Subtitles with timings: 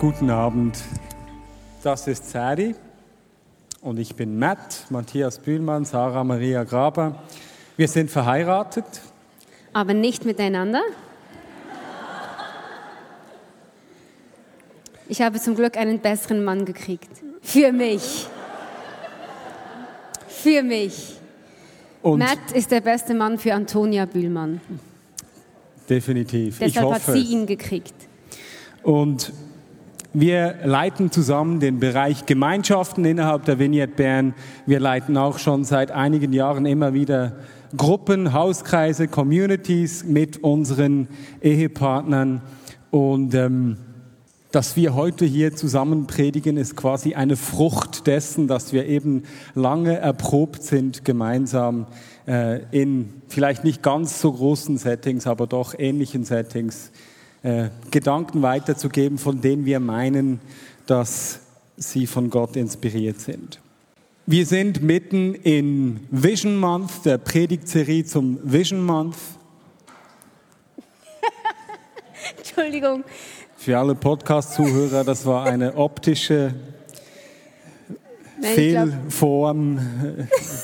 [0.00, 0.78] Guten Abend,
[1.82, 2.74] das ist Sari
[3.82, 7.22] und ich bin Matt, Matthias Bühlmann, Sarah Maria Graber.
[7.76, 8.86] Wir sind verheiratet.
[9.74, 10.80] Aber nicht miteinander.
[15.06, 17.10] Ich habe zum Glück einen besseren Mann gekriegt.
[17.42, 18.26] Für mich.
[20.28, 21.18] Für mich.
[22.00, 24.62] Und Matt ist der beste Mann für Antonia Bühlmann.
[25.90, 26.58] definitiv.
[26.62, 27.12] ich Deshalb hat hoffe.
[27.12, 27.30] sie es.
[27.30, 27.94] ihn gekriegt.
[28.82, 29.30] Und
[30.12, 34.34] wir leiten zusammen den Bereich Gemeinschaften innerhalb der Vignette Bern.
[34.66, 37.36] Wir leiten auch schon seit einigen Jahren immer wieder
[37.76, 41.06] Gruppen, Hauskreise, Communities mit unseren
[41.40, 42.42] Ehepartnern.
[42.90, 43.76] Und ähm,
[44.50, 49.22] dass wir heute hier zusammen predigen, ist quasi eine Frucht dessen, dass wir eben
[49.54, 51.86] lange erprobt sind, gemeinsam
[52.26, 56.90] äh, in vielleicht nicht ganz so großen Settings, aber doch ähnlichen Settings
[57.42, 60.40] äh, Gedanken weiterzugeben, von denen wir meinen,
[60.86, 61.40] dass
[61.76, 63.60] sie von Gott inspiriert sind.
[64.26, 69.16] Wir sind mitten in Vision Month, der Predigtserie zum Vision Month.
[72.36, 73.02] Entschuldigung.
[73.56, 76.54] Für alle Podcast-Zuhörer, das war eine optische
[78.40, 79.80] Nein, Fehlform.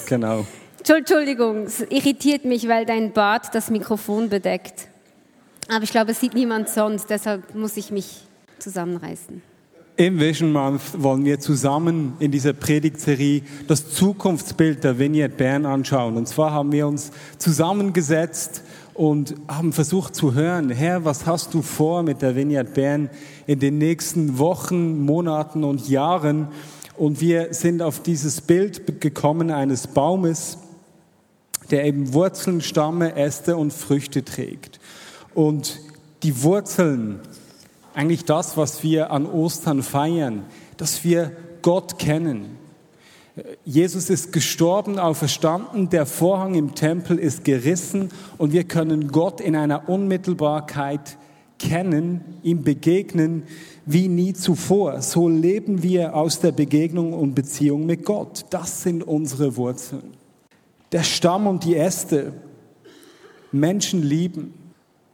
[0.08, 0.46] genau.
[0.86, 4.88] Entschuldigung, es irritiert mich, weil dein Bart das Mikrofon bedeckt.
[5.68, 8.22] Aber ich glaube, es sieht niemand sonst, deshalb muss ich mich
[8.58, 9.42] zusammenreißen.
[9.98, 16.18] Im Vision Month wollen wir zusammen in dieser Predigtserie das Zukunftsbild der Vignette Bern anschauen.
[16.18, 18.62] Und zwar haben wir uns zusammengesetzt
[18.92, 23.08] und haben versucht zu hören, Herr, was hast du vor mit der Vignette Bern
[23.46, 26.48] in den nächsten Wochen, Monaten und Jahren?
[26.98, 30.58] Und wir sind auf dieses Bild gekommen eines Baumes,
[31.70, 34.78] der eben Wurzeln, Stamme, Äste und Früchte trägt.
[35.36, 35.80] Und
[36.22, 37.20] die Wurzeln,
[37.92, 40.44] eigentlich das, was wir an Ostern feiern,
[40.78, 41.30] dass wir
[41.60, 42.56] Gott kennen.
[43.62, 48.08] Jesus ist gestorben, auferstanden, der Vorhang im Tempel ist gerissen
[48.38, 51.18] und wir können Gott in einer Unmittelbarkeit
[51.58, 53.42] kennen, ihm begegnen
[53.84, 55.02] wie nie zuvor.
[55.02, 58.46] So leben wir aus der Begegnung und Beziehung mit Gott.
[58.48, 60.14] Das sind unsere Wurzeln.
[60.92, 62.32] Der Stamm und die Äste,
[63.52, 64.65] Menschen lieben.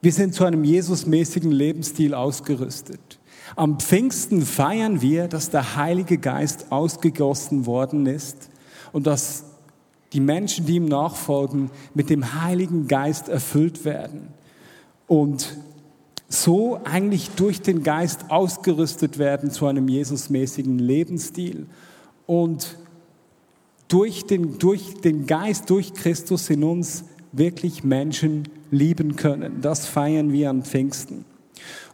[0.02, 3.20] Wir sind zu einem Jesusmäßigen Lebensstil ausgerüstet.
[3.54, 8.50] Am Pfingsten feiern wir, dass der Heilige Geist ausgegossen worden ist
[8.91, 9.44] und dass
[10.12, 14.26] die Menschen, die ihm nachfolgen, mit dem Heiligen Geist erfüllt werden
[15.06, 15.56] und
[16.28, 21.66] so eigentlich durch den Geist ausgerüstet werden zu einem Jesusmäßigen Lebensstil
[22.26, 22.76] und
[23.86, 29.60] durch den, durch den Geist, durch Christus in uns wirklich Menschen lieben können.
[29.60, 31.25] Das feiern wir an Pfingsten.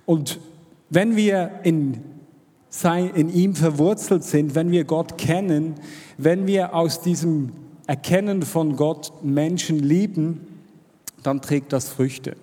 [0.07, 0.41] Und
[0.89, 1.99] wenn wir in,
[3.15, 5.75] in ihm verwurzelt sind, wenn wir Gott kennen,
[6.17, 7.53] wenn wir aus diesem
[7.87, 10.47] Erkennen von Gott Menschen lieben,
[11.23, 12.37] dann trägt das Früchte.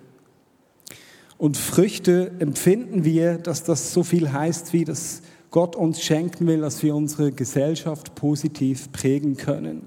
[1.38, 6.60] Und Früchte empfinden wir, dass das so viel heißt, wie dass Gott uns schenken will,
[6.60, 9.82] dass wir unsere Gesellschaft positiv prägen können.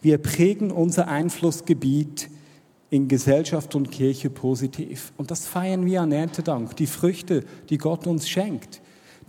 [0.00, 2.28] Wir prägen unser Einflussgebiet
[2.90, 5.12] in Gesellschaft und Kirche positiv.
[5.16, 8.80] Und das feiern wir an Erntedank, die Früchte, die Gott uns schenkt,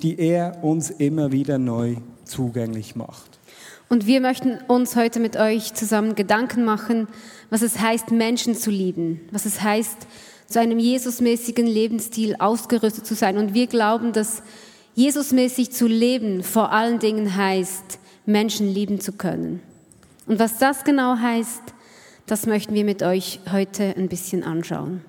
[0.01, 3.39] die er uns immer wieder neu zugänglich macht.
[3.87, 7.07] Und wir möchten uns heute mit euch zusammen Gedanken machen,
[7.49, 10.07] was es heißt, Menschen zu lieben, was es heißt,
[10.47, 13.37] zu einem Jesusmäßigen Lebensstil ausgerüstet zu sein.
[13.37, 14.43] Und wir glauben, dass
[14.95, 19.61] Jesusmäßig zu leben vor allen Dingen heißt, Menschen lieben zu können.
[20.25, 21.61] Und was das genau heißt,
[22.25, 25.01] das möchten wir mit euch heute ein bisschen anschauen.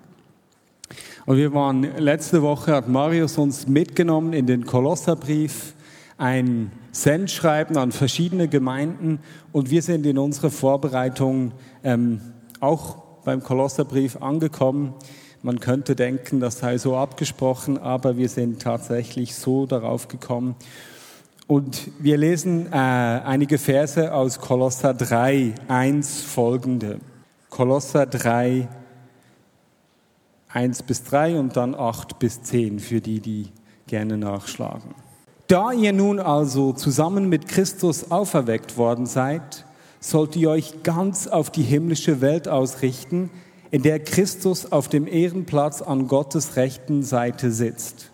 [1.25, 5.75] Und wir waren letzte Woche, hat Marius uns mitgenommen in den Kolosserbrief,
[6.19, 9.21] ein Sendschreiben an verschiedene Gemeinden
[9.53, 11.53] und wir sind in unserer Vorbereitung
[11.85, 12.21] ähm,
[12.61, 14.95] auch beim Kolosserbrief angekommen.
[15.43, 20.55] Man könnte denken, das sei so abgesprochen, aber wir sind tatsächlich so darauf gekommen.
[21.53, 26.99] Und wir lesen äh, einige Verse aus Kolosser 3, 1 folgende.
[27.51, 28.71] Kolosser 3,
[30.49, 33.49] 1 bis 3 und dann 8 bis 10 für die, die
[33.87, 34.95] gerne nachschlagen.
[35.47, 39.67] Da ihr nun also zusammen mit Christus auferweckt worden seid,
[40.01, 43.29] sollt ihr euch ganz auf die himmlische Welt ausrichten,
[43.71, 48.11] in der Christus auf dem Ehrenplatz an Gottes rechten Seite sitzt.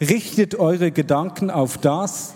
[0.00, 2.34] Richtet eure Gedanken auf das,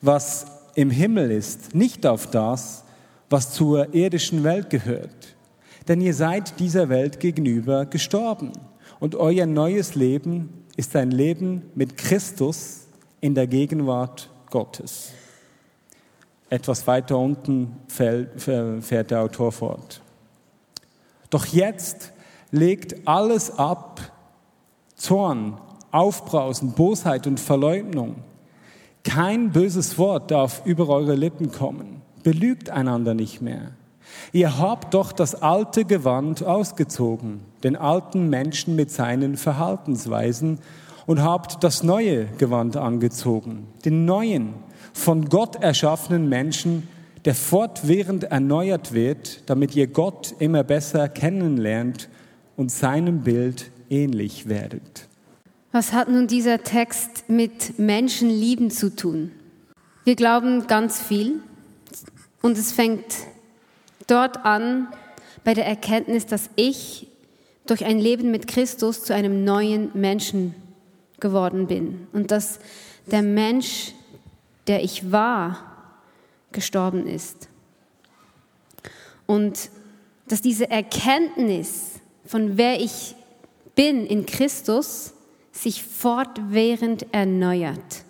[0.00, 2.84] was im Himmel ist, nicht auf das,
[3.30, 5.34] was zur irdischen Welt gehört.
[5.88, 8.52] Denn ihr seid dieser Welt gegenüber gestorben
[9.00, 12.86] und euer neues Leben ist ein Leben mit Christus
[13.20, 15.12] in der Gegenwart Gottes.
[16.50, 20.00] Etwas weiter unten fährt der Autor fort.
[21.30, 22.12] Doch jetzt
[22.50, 24.00] legt alles ab,
[24.94, 25.58] Zorn,
[25.90, 28.16] Aufbrausen, Bosheit und Verleugnung.
[29.06, 32.02] Kein böses Wort darf über eure Lippen kommen.
[32.24, 33.70] Belügt einander nicht mehr.
[34.32, 40.58] Ihr habt doch das alte Gewand ausgezogen, den alten Menschen mit seinen Verhaltensweisen,
[41.06, 44.54] und habt das neue Gewand angezogen, den neuen,
[44.92, 46.88] von Gott erschaffenen Menschen,
[47.24, 52.08] der fortwährend erneuert wird, damit ihr Gott immer besser kennenlernt
[52.56, 55.08] und seinem Bild ähnlich werdet.
[55.76, 59.30] Was hat nun dieser Text mit Menschenlieben zu tun?
[60.04, 61.42] Wir glauben ganz viel
[62.40, 63.04] und es fängt
[64.06, 64.88] dort an
[65.44, 67.08] bei der Erkenntnis, dass ich
[67.66, 70.54] durch ein Leben mit Christus zu einem neuen Menschen
[71.20, 72.58] geworden bin und dass
[73.04, 73.92] der Mensch,
[74.68, 75.58] der ich war,
[76.52, 77.50] gestorben ist.
[79.26, 79.68] Und
[80.26, 83.14] dass diese Erkenntnis von wer ich
[83.74, 85.12] bin in Christus
[85.56, 88.04] sich fortwährend erneuert.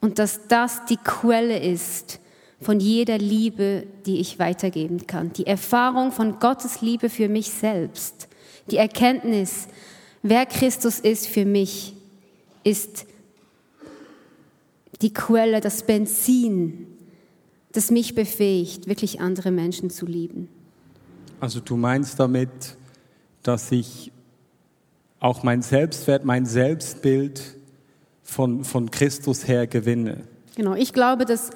[0.00, 2.20] Und dass das die Quelle ist
[2.60, 5.32] von jeder Liebe, die ich weitergeben kann.
[5.32, 8.28] Die Erfahrung von Gottes Liebe für mich selbst.
[8.70, 9.68] Die Erkenntnis,
[10.22, 11.94] wer Christus ist für mich,
[12.64, 13.06] ist
[15.02, 16.86] die Quelle, das Benzin,
[17.72, 20.48] das mich befähigt, wirklich andere Menschen zu lieben.
[21.40, 22.76] Also du meinst damit,
[23.42, 24.10] dass ich
[25.20, 27.42] auch mein Selbstwert, mein Selbstbild
[28.22, 30.24] von, von Christus her gewinne.
[30.56, 31.50] Genau, ich glaube, dass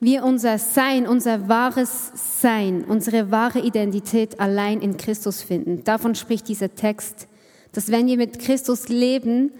[0.00, 5.84] wir unser Sein, unser wahres Sein, unsere wahre Identität allein in Christus finden.
[5.84, 7.28] Davon spricht dieser Text,
[7.72, 9.52] dass wenn wir mit Christus leben,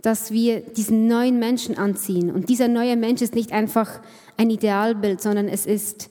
[0.00, 2.30] dass wir diesen neuen Menschen anziehen.
[2.30, 4.00] Und dieser neue Mensch ist nicht einfach
[4.36, 6.10] ein Idealbild, sondern es ist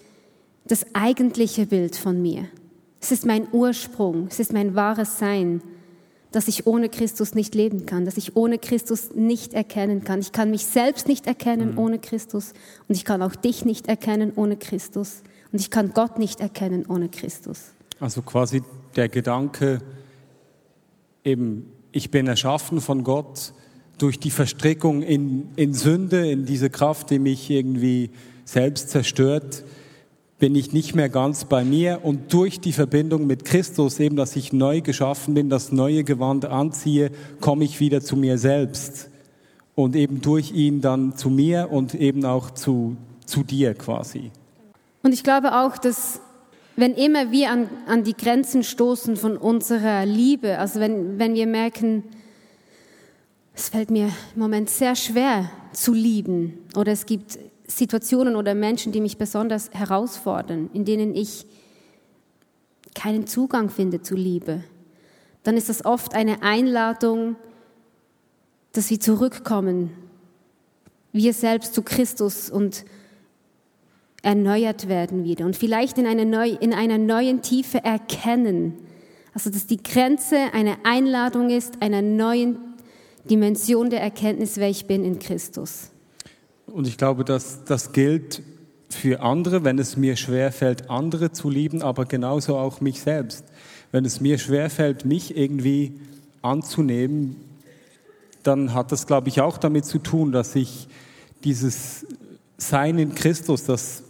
[0.65, 2.47] das eigentliche Bild von mir.
[2.99, 5.61] Es ist mein Ursprung, es ist mein wahres Sein
[6.33, 10.19] dass ich ohne Christus nicht leben kann, dass ich ohne Christus nicht erkennen kann.
[10.19, 11.77] Ich kann mich selbst nicht erkennen mhm.
[11.77, 12.53] ohne Christus
[12.89, 15.21] und ich kann auch dich nicht erkennen ohne Christus
[15.51, 17.73] und ich kann Gott nicht erkennen ohne Christus.
[17.99, 18.63] Also quasi
[18.95, 19.79] der Gedanke,
[21.23, 23.53] eben, ich bin erschaffen von Gott
[23.99, 28.09] durch die Verstrickung in, in Sünde, in diese Kraft, die mich irgendwie
[28.43, 29.63] selbst zerstört
[30.43, 34.35] bin ich nicht mehr ganz bei mir und durch die Verbindung mit Christus, eben dass
[34.35, 39.09] ich neu geschaffen bin, das neue Gewand anziehe, komme ich wieder zu mir selbst
[39.73, 44.31] und eben durch ihn dann zu mir und eben auch zu, zu dir quasi.
[45.01, 46.19] Und ich glaube auch, dass
[46.75, 51.47] wenn immer wir an, an die Grenzen stoßen von unserer Liebe, also wenn, wenn wir
[51.47, 52.03] merken,
[53.55, 57.39] es fällt mir im Moment sehr schwer zu lieben oder es gibt
[57.77, 61.45] Situationen oder Menschen, die mich besonders herausfordern, in denen ich
[62.93, 64.63] keinen Zugang finde zu Liebe,
[65.43, 67.35] dann ist das oft eine Einladung,
[68.71, 69.91] dass wir zurückkommen,
[71.11, 72.85] wir selbst zu Christus und
[74.21, 78.77] erneuert werden wieder und vielleicht in, eine neu, in einer neuen Tiefe erkennen,
[79.33, 82.57] also dass die Grenze eine Einladung ist, einer neuen
[83.29, 85.92] Dimension der Erkenntnis, wer ich bin in Christus.
[86.73, 88.41] Und ich glaube, dass das gilt
[88.89, 93.45] für andere, wenn es mir schwerfällt, andere zu lieben, aber genauso auch mich selbst.
[93.91, 95.99] Wenn es mir schwerfällt, mich irgendwie
[96.41, 97.35] anzunehmen,
[98.41, 100.87] dann hat das, glaube ich, auch damit zu tun, dass ich
[101.43, 102.07] dieses
[102.57, 104.01] Sein in Christus, das,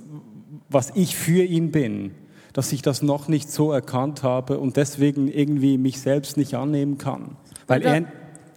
[0.69, 2.11] was ich für ihn bin,
[2.53, 6.97] dass ich das noch nicht so erkannt habe und deswegen irgendwie mich selbst nicht annehmen
[6.97, 7.35] kann.
[7.67, 8.05] Weil oder, er,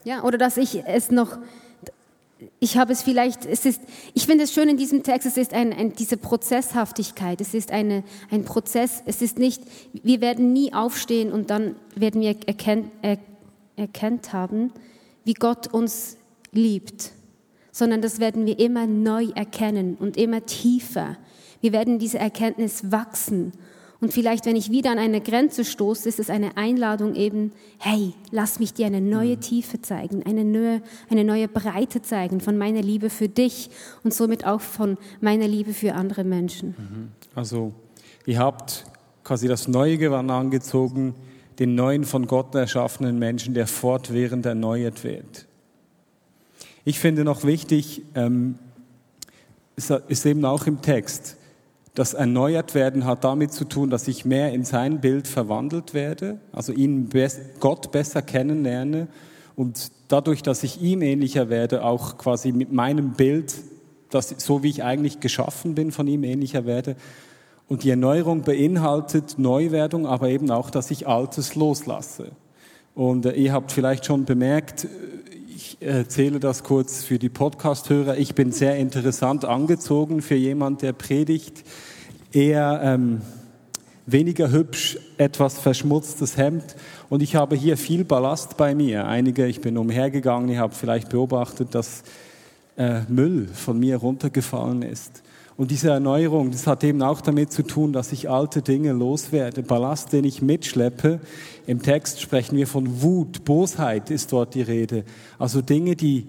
[0.05, 1.39] ja, oder dass ich es noch
[2.61, 3.81] ich habe es vielleicht, es ist,
[4.13, 7.71] ich finde es schön in diesem Text, es ist ein, ein, diese Prozesshaftigkeit, es ist
[7.71, 9.63] eine, ein Prozess, es ist nicht,
[9.93, 13.19] wir werden nie aufstehen und dann werden wir erkennt, er,
[13.77, 14.73] erkennt haben,
[15.25, 16.19] wie Gott uns
[16.53, 17.13] liebt,
[17.73, 21.17] sondern das werden wir immer neu erkennen und immer tiefer.
[21.63, 23.53] Wir werden diese Erkenntnis wachsen
[24.01, 28.13] Und vielleicht, wenn ich wieder an eine Grenze stoße, ist es eine Einladung eben, hey,
[28.31, 32.83] lass mich dir eine neue Tiefe zeigen, eine neue, eine neue Breite zeigen von meiner
[32.83, 33.71] Liebe für dich
[34.05, 36.75] und somit auch von meiner Liebe für andere Menschen.
[36.77, 37.09] Mhm.
[37.35, 37.73] Also,
[38.27, 38.85] ihr habt
[39.25, 41.15] quasi das neue Gewand angezogen,
[41.59, 45.47] den neuen von Gott erschaffenen Menschen, der fortwährend erneuert wird.
[46.85, 48.59] Ich finde noch wichtig, ähm,
[49.75, 51.37] ist eben auch im Text,
[51.97, 56.39] das erneuert werden hat damit zu tun, dass ich mehr in sein Bild verwandelt werde,
[56.53, 57.09] also ihn
[57.59, 59.09] Gott besser kennenlerne
[59.57, 63.55] und dadurch, dass ich ihm ähnlicher werde, auch quasi mit meinem Bild,
[64.11, 66.97] dass, so wie ich eigentlich geschaffen bin, von ihm ähnlicher werde.
[67.67, 72.33] Und die Erneuerung beinhaltet Neuwerdung, aber eben auch, dass ich Altes loslasse.
[72.95, 74.87] Und äh, ihr habt vielleicht schon bemerkt,
[75.55, 78.19] ich erzähle das kurz für die Podcast-Hörer.
[78.19, 81.65] Ich bin sehr interessant angezogen für jemand, der predigt.
[82.37, 83.23] Eher ähm,
[84.05, 86.77] weniger hübsch, etwas verschmutztes Hemd.
[87.09, 89.07] Und ich habe hier viel Ballast bei mir.
[89.07, 92.03] Einige, ich bin umhergegangen, ihr habt vielleicht beobachtet, dass
[92.77, 95.23] äh, Müll von mir runtergefallen ist.
[95.57, 99.63] Und diese Erneuerung, das hat eben auch damit zu tun, dass ich alte Dinge loswerde.
[99.63, 101.21] Ballast, den ich mitschleppe.
[101.67, 105.05] Im Text sprechen wir von Wut, Bosheit ist dort die Rede.
[105.39, 106.27] Also Dinge, die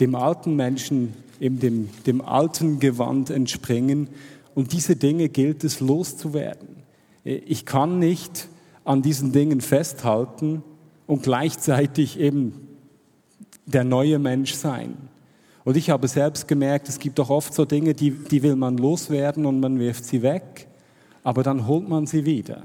[0.00, 4.08] dem alten Menschen, eben dem, dem alten Gewand entspringen.
[4.54, 6.82] Und diese Dinge gilt es loszuwerden.
[7.24, 8.48] Ich kann nicht
[8.84, 10.62] an diesen Dingen festhalten
[11.06, 12.68] und gleichzeitig eben
[13.66, 14.96] der neue Mensch sein.
[15.64, 18.76] Und ich habe selbst gemerkt, es gibt doch oft so Dinge, die, die will man
[18.76, 20.66] loswerden und man wirft sie weg,
[21.22, 22.62] aber dann holt man sie wieder.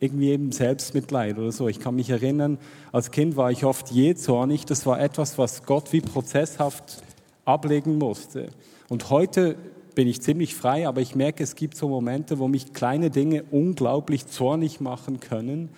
[0.00, 1.68] Irgendwie eben Selbstmitleid oder so.
[1.68, 2.58] Ich kann mich erinnern,
[2.90, 4.64] als Kind war ich oft jähzornig.
[4.64, 7.04] Das war etwas, was Gott wie prozesshaft
[7.44, 8.48] ablegen musste.
[8.88, 9.54] Und heute
[9.94, 13.44] bin ich ziemlich frei, aber ich merke, es gibt so Momente, wo mich kleine Dinge
[13.50, 15.68] unglaublich zornig machen können.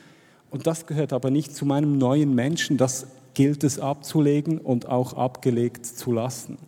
[0.50, 2.76] Und das gehört aber nicht zu meinem neuen Menschen.
[2.76, 6.58] Das gilt es abzulegen und auch abgelegt zu lassen.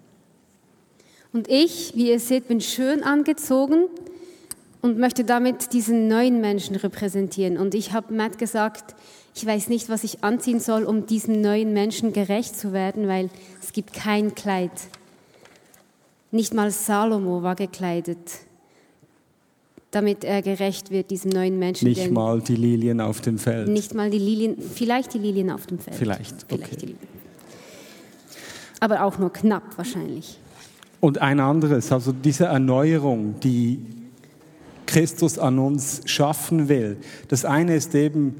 [1.33, 3.87] Und ich, wie ihr seht, bin schön angezogen
[4.83, 7.59] und möchte damit diesen neuen Menschen repräsentieren.
[7.59, 8.95] Und ich habe Matt gesagt,
[9.35, 13.29] ich weiß nicht, was ich anziehen soll, um diesem neuen Menschen gerecht zu werden, weil
[13.63, 14.71] es gibt kein Kleid.
[16.37, 18.47] Nicht mal Salomo war gekleidet
[19.97, 21.89] damit er gerecht wird, diesem neuen Menschen.
[21.89, 23.69] Nicht mal die Lilien auf dem Feld.
[23.69, 25.97] Nicht mal die Lilien, vielleicht die Lilien auf dem Feld.
[25.97, 26.97] Vielleicht, vielleicht okay.
[28.79, 30.39] Aber auch nur knapp wahrscheinlich.
[31.01, 33.81] Und ein anderes, also diese Erneuerung, die
[34.85, 36.99] Christus an uns schaffen will.
[37.29, 38.35] Das eine ist eben,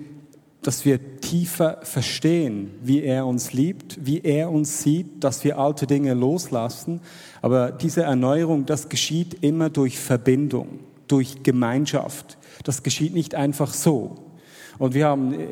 [0.67, 5.87] dass wir tiefer verstehen, wie er uns liebt, wie er uns sieht, dass wir alte
[5.87, 7.01] Dinge loslassen.
[7.43, 12.39] Aber diese Erneuerung, das geschieht immer durch Verbindung durch Gemeinschaft.
[12.65, 14.17] Das geschieht nicht einfach so.
[14.79, 15.45] Und wir haben, äh,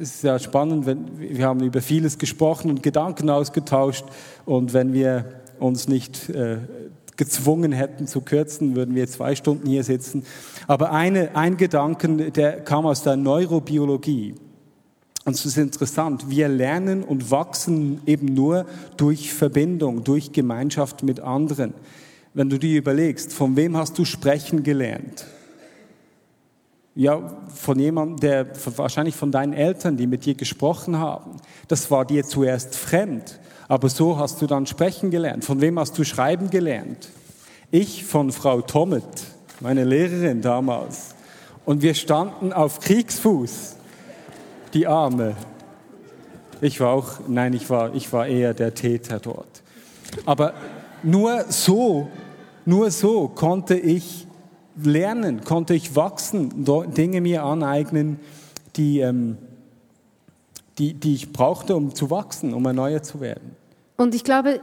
[0.00, 4.04] es ist ja spannend, wenn, wir haben über vieles gesprochen und Gedanken ausgetauscht.
[4.44, 5.26] Und wenn wir
[5.60, 6.58] uns nicht äh,
[7.16, 10.24] gezwungen hätten zu kürzen, würden wir zwei Stunden hier sitzen.
[10.66, 14.34] Aber eine, ein Gedanken, der kam aus der Neurobiologie.
[15.24, 21.20] Und es ist interessant, wir lernen und wachsen eben nur durch Verbindung, durch Gemeinschaft mit
[21.20, 21.74] anderen
[22.34, 25.26] wenn du dir überlegst, von wem hast du sprechen gelernt?
[26.94, 31.38] Ja, von jemandem, der wahrscheinlich von deinen Eltern, die mit dir gesprochen haben.
[31.68, 35.44] Das war dir zuerst fremd, aber so hast du dann sprechen gelernt.
[35.44, 37.08] Von wem hast du schreiben gelernt?
[37.70, 39.04] Ich von Frau Tommet,
[39.60, 41.14] meine Lehrerin damals.
[41.64, 43.76] Und wir standen auf Kriegsfuß,
[44.74, 45.36] die Arme.
[46.60, 49.62] Ich war auch, nein, ich war, ich war eher der Täter dort.
[50.24, 50.54] Aber
[51.02, 52.08] nur so
[52.64, 54.26] nur so konnte ich
[54.82, 56.64] lernen, konnte ich wachsen,
[56.96, 58.20] Dinge mir aneignen,
[58.76, 59.36] die, ähm,
[60.78, 63.56] die, die ich brauchte, um zu wachsen, um erneuert zu werden.
[63.96, 64.60] Und ich glaube,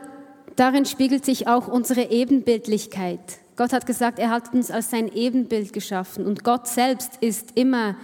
[0.56, 3.20] darin spiegelt sich auch unsere Ebenbildlichkeit.
[3.56, 7.96] Gott hat gesagt, er hat uns als sein Ebenbild geschaffen und Gott selbst ist immer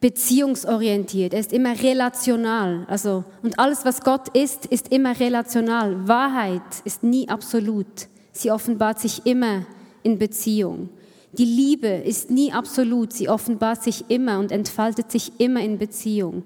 [0.00, 2.86] beziehungsorientiert, er ist immer relational.
[2.88, 6.06] Also, und alles, was Gott ist, ist immer relational.
[6.06, 7.86] Wahrheit ist nie absolut.
[8.32, 9.66] Sie offenbart sich immer
[10.02, 10.90] in Beziehung.
[11.32, 16.44] Die Liebe ist nie absolut, sie offenbart sich immer und entfaltet sich immer in Beziehung.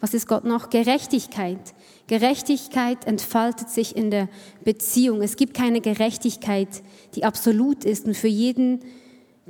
[0.00, 0.70] Was ist Gott noch?
[0.70, 1.74] Gerechtigkeit.
[2.06, 4.28] Gerechtigkeit entfaltet sich in der
[4.64, 5.22] Beziehung.
[5.22, 6.82] Es gibt keine Gerechtigkeit,
[7.14, 8.80] die absolut ist und für jeden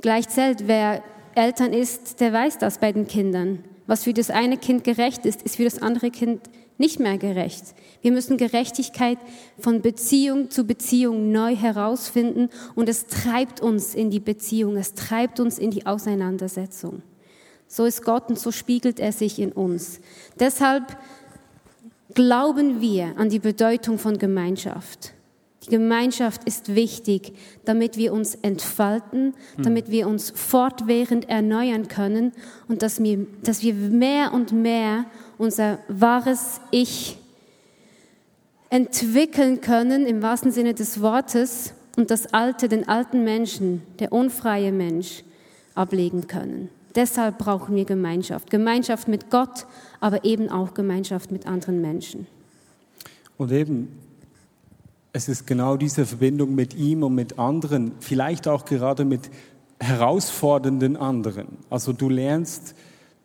[0.01, 0.67] gleich zählt.
[0.67, 1.03] Wer
[1.35, 3.63] Eltern ist, der weiß das bei den Kindern.
[3.87, 6.41] Was für das eine Kind gerecht ist, ist für das andere Kind
[6.77, 7.75] nicht mehr gerecht.
[8.01, 9.17] Wir müssen Gerechtigkeit
[9.59, 15.39] von Beziehung zu Beziehung neu herausfinden und es treibt uns in die Beziehung, es treibt
[15.39, 17.01] uns in die Auseinandersetzung.
[17.67, 19.99] So ist Gott und so spiegelt er sich in uns.
[20.39, 20.97] Deshalb
[22.13, 25.13] glauben wir an die Bedeutung von Gemeinschaft.
[25.65, 27.33] Die Gemeinschaft ist wichtig,
[27.65, 32.33] damit wir uns entfalten, damit wir uns fortwährend erneuern können
[32.67, 35.05] und dass wir, dass wir mehr und mehr
[35.37, 37.17] unser wahres Ich
[38.69, 44.71] entwickeln können, im wahrsten Sinne des Wortes, und das Alte, den alten Menschen, der unfreie
[44.71, 45.23] Mensch,
[45.75, 46.69] ablegen können.
[46.95, 48.49] Deshalb brauchen wir Gemeinschaft.
[48.49, 49.65] Gemeinschaft mit Gott,
[49.99, 52.27] aber eben auch Gemeinschaft mit anderen Menschen.
[53.37, 53.89] Und eben,
[55.13, 59.29] es ist genau diese Verbindung mit ihm und mit anderen, vielleicht auch gerade mit
[59.79, 61.59] herausfordernden anderen.
[61.69, 62.73] Also du lernst,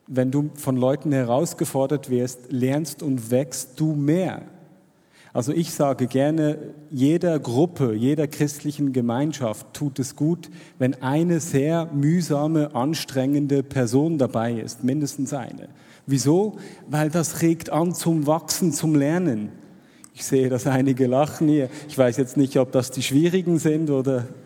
[0.07, 4.43] wenn du von Leuten herausgefordert wirst, lernst und wächst du mehr.
[5.33, 6.59] Also ich sage gerne,
[6.91, 14.55] jeder Gruppe, jeder christlichen Gemeinschaft tut es gut, wenn eine sehr mühsame, anstrengende Person dabei
[14.55, 15.69] ist, mindestens eine.
[16.07, 16.59] Wieso?
[16.89, 19.53] Weil das regt an zum Wachsen, zum Lernen.
[20.19, 21.71] Ich sehe, dass einige lachen hier.
[21.89, 24.27] Ich weiß jetzt nicht, ob das die Schwierigen sind oder.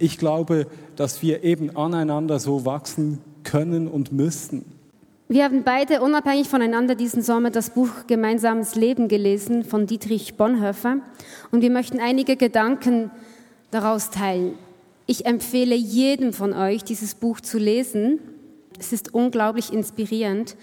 [0.00, 4.64] Ich glaube, dass wir eben aneinander so wachsen können und müssen.
[5.28, 10.96] Wir haben beide unabhängig voneinander diesen Sommer das Buch Gemeinsames Leben gelesen von Dietrich Bonhoeffer
[11.52, 13.12] und wir möchten einige Gedanken
[13.70, 14.54] daraus teilen.
[15.06, 18.18] Ich empfehle jedem von euch, dieses Buch zu lesen.
[18.76, 20.56] Es ist unglaublich inspirierend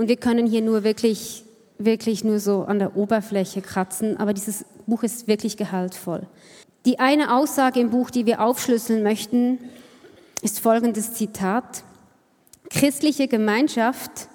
[0.00, 1.44] und wir können hier nur wirklich,
[1.76, 6.26] wirklich nur so an der Oberfläche kratzen, aber dieses Buch ist wirklich gehaltvoll.
[6.86, 9.58] Die eine Aussage im Buch, die wir aufschlüsseln möchten,
[10.40, 11.84] ist folgendes Zitat.
[12.70, 14.28] Christliche Gemeinschaft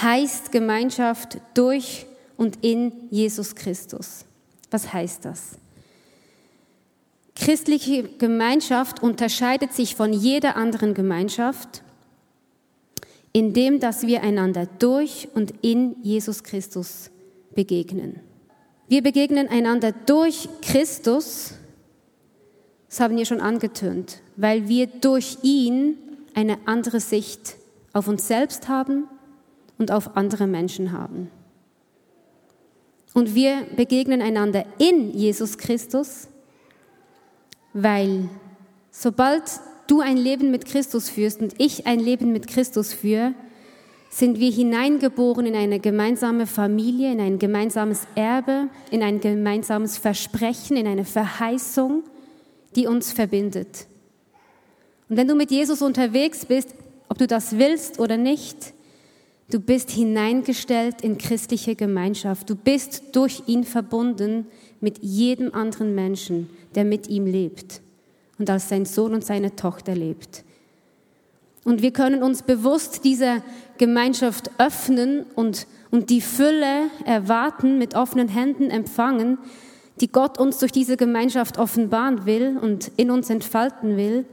[0.00, 2.06] heißt Gemeinschaft durch
[2.36, 4.24] und in Jesus Christus.
[4.70, 5.56] Was heißt das?
[7.34, 11.82] Christliche Gemeinschaft unterscheidet sich von jeder anderen Gemeinschaft
[13.32, 17.10] in dem, dass wir einander durch und in Jesus Christus
[17.54, 18.20] begegnen.
[18.88, 21.54] Wir begegnen einander durch Christus,
[22.88, 25.96] das haben wir schon angetönt, weil wir durch ihn
[26.34, 27.56] eine andere Sicht
[27.92, 29.04] auf uns selbst haben
[29.78, 31.30] und auf andere Menschen haben.
[33.14, 36.28] Und wir begegnen einander in Jesus Christus,
[37.72, 38.28] weil
[38.90, 39.42] sobald
[39.86, 43.34] du ein Leben mit Christus führst und ich ein Leben mit Christus führe,
[44.10, 50.76] sind wir hineingeboren in eine gemeinsame Familie, in ein gemeinsames Erbe, in ein gemeinsames Versprechen,
[50.76, 52.02] in eine Verheißung,
[52.76, 53.86] die uns verbindet.
[55.08, 56.74] Und wenn du mit Jesus unterwegs bist,
[57.08, 58.74] ob du das willst oder nicht,
[59.50, 62.48] du bist hineingestellt in christliche Gemeinschaft.
[62.48, 64.46] Du bist durch ihn verbunden
[64.80, 67.81] mit jedem anderen Menschen, der mit ihm lebt
[68.42, 70.42] und als sein Sohn und seine Tochter lebt.
[71.64, 73.40] Und wir können uns bewusst dieser
[73.78, 79.38] Gemeinschaft öffnen und, und die Fülle erwarten, mit offenen Händen empfangen,
[80.00, 84.24] die Gott uns durch diese Gemeinschaft offenbaren will und in uns entfalten will.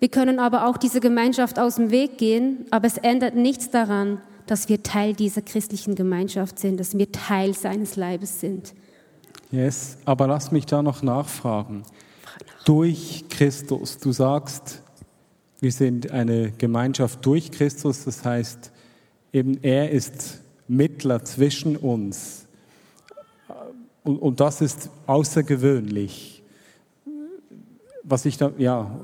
[0.00, 4.20] Wir können aber auch diese Gemeinschaft aus dem Weg gehen, aber es ändert nichts daran,
[4.48, 8.74] dass wir Teil dieser christlichen Gemeinschaft sind, dass wir Teil seines Leibes sind.
[9.52, 11.84] Yes, aber lass mich da noch nachfragen
[12.64, 13.98] durch Christus.
[13.98, 14.82] Du sagst,
[15.60, 18.70] wir sind eine Gemeinschaft durch Christus, das heißt,
[19.32, 22.46] eben er ist Mittler zwischen uns.
[24.04, 26.42] Und, und das ist außergewöhnlich.
[28.02, 29.00] Was ich da, ja,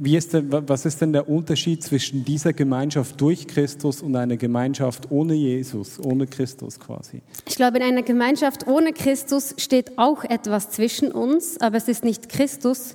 [0.00, 4.36] wie ist denn, was ist denn der Unterschied zwischen dieser Gemeinschaft durch Christus und einer
[4.36, 7.20] Gemeinschaft ohne Jesus, ohne Christus quasi?
[7.48, 12.04] Ich glaube, in einer Gemeinschaft ohne Christus steht auch etwas zwischen uns, aber es ist
[12.04, 12.94] nicht Christus,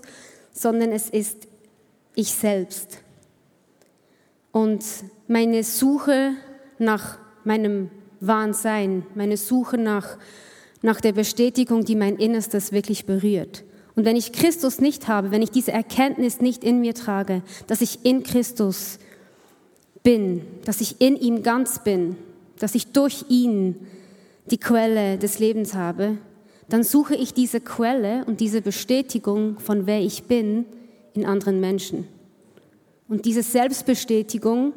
[0.54, 1.50] sondern es ist
[2.16, 3.00] ich selbst.
[4.54, 4.86] Und
[5.28, 6.32] meine Suche
[6.80, 7.90] nach meinem
[8.22, 10.18] wahren meine Suche nach,
[10.82, 13.66] nach der Bestätigung, die mein Innerstes wirklich berührt.
[13.96, 17.82] Und wenn ich Christus nicht habe, wenn ich diese Erkenntnis nicht in mir trage, dass
[17.82, 18.98] ich in Christus
[20.02, 22.16] bin, dass ich in ihm ganz bin,
[22.60, 23.76] dass ich durch ihn
[24.50, 26.18] die Quelle des Lebens habe,
[26.70, 30.66] dann suche ich diese Quelle und diese Bestätigung von wer ich bin
[31.14, 32.08] in anderen Menschen.
[33.08, 34.74] Und diese Selbstbestätigung,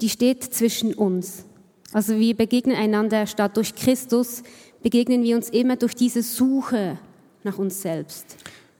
[0.00, 1.44] die steht zwischen uns.
[1.92, 4.42] Also wir begegnen einander statt durch Christus,
[4.82, 6.98] begegnen wir uns immer durch diese Suche
[7.44, 8.36] nach uns selbst.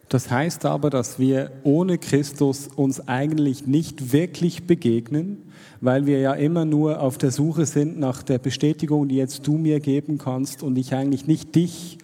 [0.09, 5.39] Das heißt aber, dass wir ohne Christus uns eigentlich nicht wirklich begegnen,
[5.81, 9.57] weil wir ja immer nur auf der Suche sind nach der Bestätigung, die jetzt du
[9.57, 11.97] mir geben kannst und ich eigentlich nicht dich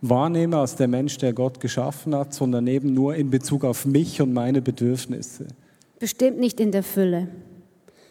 [0.00, 4.20] wahrnehme als der Mensch, der Gott geschaffen hat, sondern eben nur in Bezug auf mich
[4.22, 5.48] und meine Bedürfnisse.
[5.98, 7.28] Bestimmt nicht in der Fülle.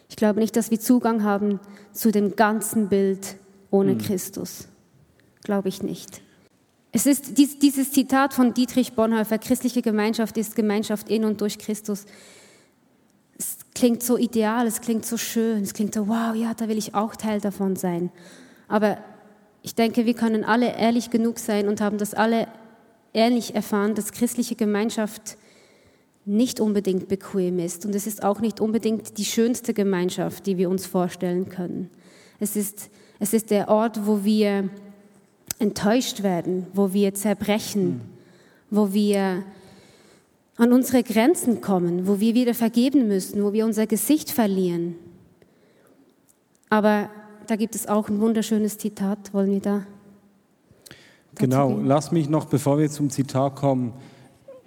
[0.08, 1.60] Ich glaube nicht, dass wir Zugang haben
[1.92, 3.36] zu dem ganzen Bild
[3.70, 3.98] ohne hm.
[3.98, 4.68] Christus.
[5.44, 6.20] Glaube ich nicht.
[6.96, 12.06] Es ist dieses Zitat von Dietrich Bonhoeffer, christliche Gemeinschaft ist Gemeinschaft in und durch Christus.
[13.36, 16.78] Es klingt so ideal, es klingt so schön, es klingt so, wow, ja, da will
[16.78, 18.12] ich auch Teil davon sein.
[18.68, 18.98] Aber
[19.62, 22.46] ich denke, wir können alle ehrlich genug sein und haben das alle
[23.12, 25.36] ehrlich erfahren, dass christliche Gemeinschaft
[26.24, 27.84] nicht unbedingt bequem ist.
[27.84, 31.90] Und es ist auch nicht unbedingt die schönste Gemeinschaft, die wir uns vorstellen können.
[32.38, 34.70] Es ist, es ist der Ort, wo wir
[35.58, 38.00] enttäuscht werden, wo wir zerbrechen,
[38.70, 39.42] wo wir
[40.56, 44.94] an unsere Grenzen kommen, wo wir wieder vergeben müssen, wo wir unser Gesicht verlieren.
[46.70, 47.10] Aber
[47.46, 49.32] da gibt es auch ein wunderschönes Zitat.
[49.34, 49.82] Wollen wir da?
[51.36, 53.92] Genau, lass mich noch, bevor wir zum Zitat kommen,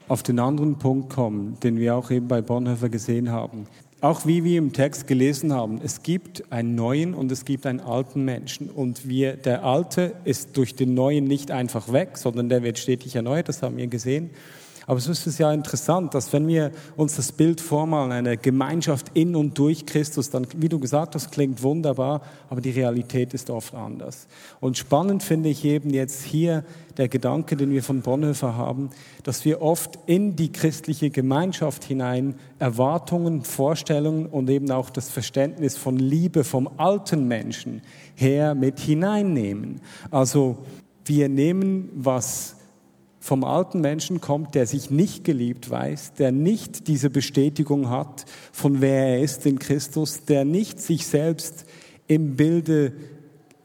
[0.10, 3.67] auf den anderen Punkt kommen, den wir auch eben bei Bonhoeffer gesehen haben
[4.02, 7.80] auch wie wir im Text gelesen haben, es gibt einen neuen und es gibt einen
[7.80, 8.70] alten Menschen.
[8.70, 13.16] Und wir, der Alte ist durch den Neuen nicht einfach weg, sondern der wird stetig
[13.16, 14.30] erneuert, das haben wir gesehen.
[14.88, 19.36] Aber es ist ja interessant, dass wenn wir uns das Bild vormalen, eine Gemeinschaft in
[19.36, 23.76] und durch Christus, dann, wie du gesagt hast, klingt wunderbar, aber die Realität ist oft
[23.76, 24.28] anders.
[24.62, 26.63] Und spannend finde ich eben jetzt hier
[26.95, 28.89] der Gedanke, den wir von Bonhoeffer haben,
[29.23, 35.76] dass wir oft in die christliche Gemeinschaft hinein Erwartungen, Vorstellungen und eben auch das Verständnis
[35.76, 37.82] von Liebe vom alten Menschen
[38.15, 39.82] her mit hineinnehmen.
[40.12, 40.60] Also
[41.04, 42.57] wir nehmen, was
[43.28, 48.80] vom alten Menschen kommt, der sich nicht geliebt weiß, der nicht diese Bestätigung hat, von
[48.80, 51.66] wer er ist in Christus, der nicht sich selbst
[52.08, 52.94] im Bilde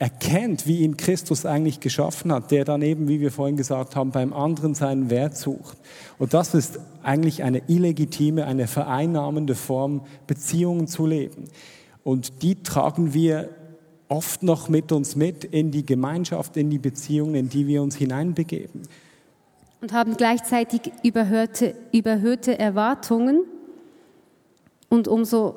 [0.00, 4.10] erkennt, wie ihn Christus eigentlich geschaffen hat, der dann eben, wie wir vorhin gesagt haben,
[4.10, 5.78] beim anderen seinen Wert sucht.
[6.18, 11.44] Und das ist eigentlich eine illegitime, eine vereinnahmende Form, Beziehungen zu leben.
[12.02, 13.48] Und die tragen wir
[14.08, 17.94] oft noch mit uns mit in die Gemeinschaft, in die Beziehungen, in die wir uns
[17.94, 18.82] hineinbegeben
[19.82, 23.42] und haben gleichzeitig überhörte, überhöhte Erwartungen
[24.88, 25.56] und umso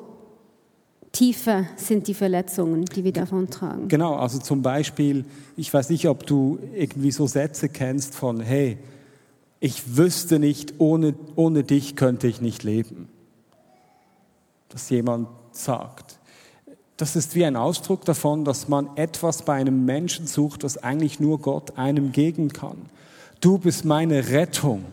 [1.12, 3.88] tiefer sind die Verletzungen, die wir davon tragen.
[3.88, 5.24] Genau, also zum Beispiel,
[5.56, 8.78] ich weiß nicht, ob du irgendwie so Sätze kennst von, hey,
[9.60, 13.08] ich wüsste nicht, ohne, ohne dich könnte ich nicht leben.
[14.68, 16.18] Dass jemand sagt.
[16.96, 21.20] Das ist wie ein Ausdruck davon, dass man etwas bei einem Menschen sucht, was eigentlich
[21.20, 22.90] nur Gott einem geben kann.
[23.40, 24.84] Du bist meine Rettung.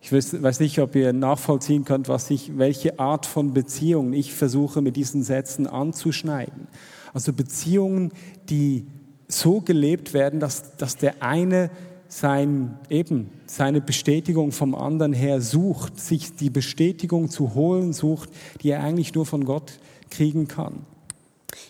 [0.00, 4.80] Ich weiß nicht, ob ihr nachvollziehen könnt, was ich, welche Art von Beziehungen ich versuche
[4.80, 6.68] mit diesen Sätzen anzuschneiden.
[7.12, 8.12] Also Beziehungen,
[8.48, 8.86] die
[9.26, 11.70] so gelebt werden, dass, dass der eine
[12.08, 18.30] sein, eben seine Bestätigung vom anderen her sucht, sich die Bestätigung zu holen sucht,
[18.62, 19.78] die er eigentlich nur von Gott
[20.10, 20.86] kriegen kann.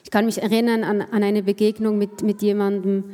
[0.04, 3.04] Ich kann mich erinnern an, an eine Begegnung mit, mit jemandem,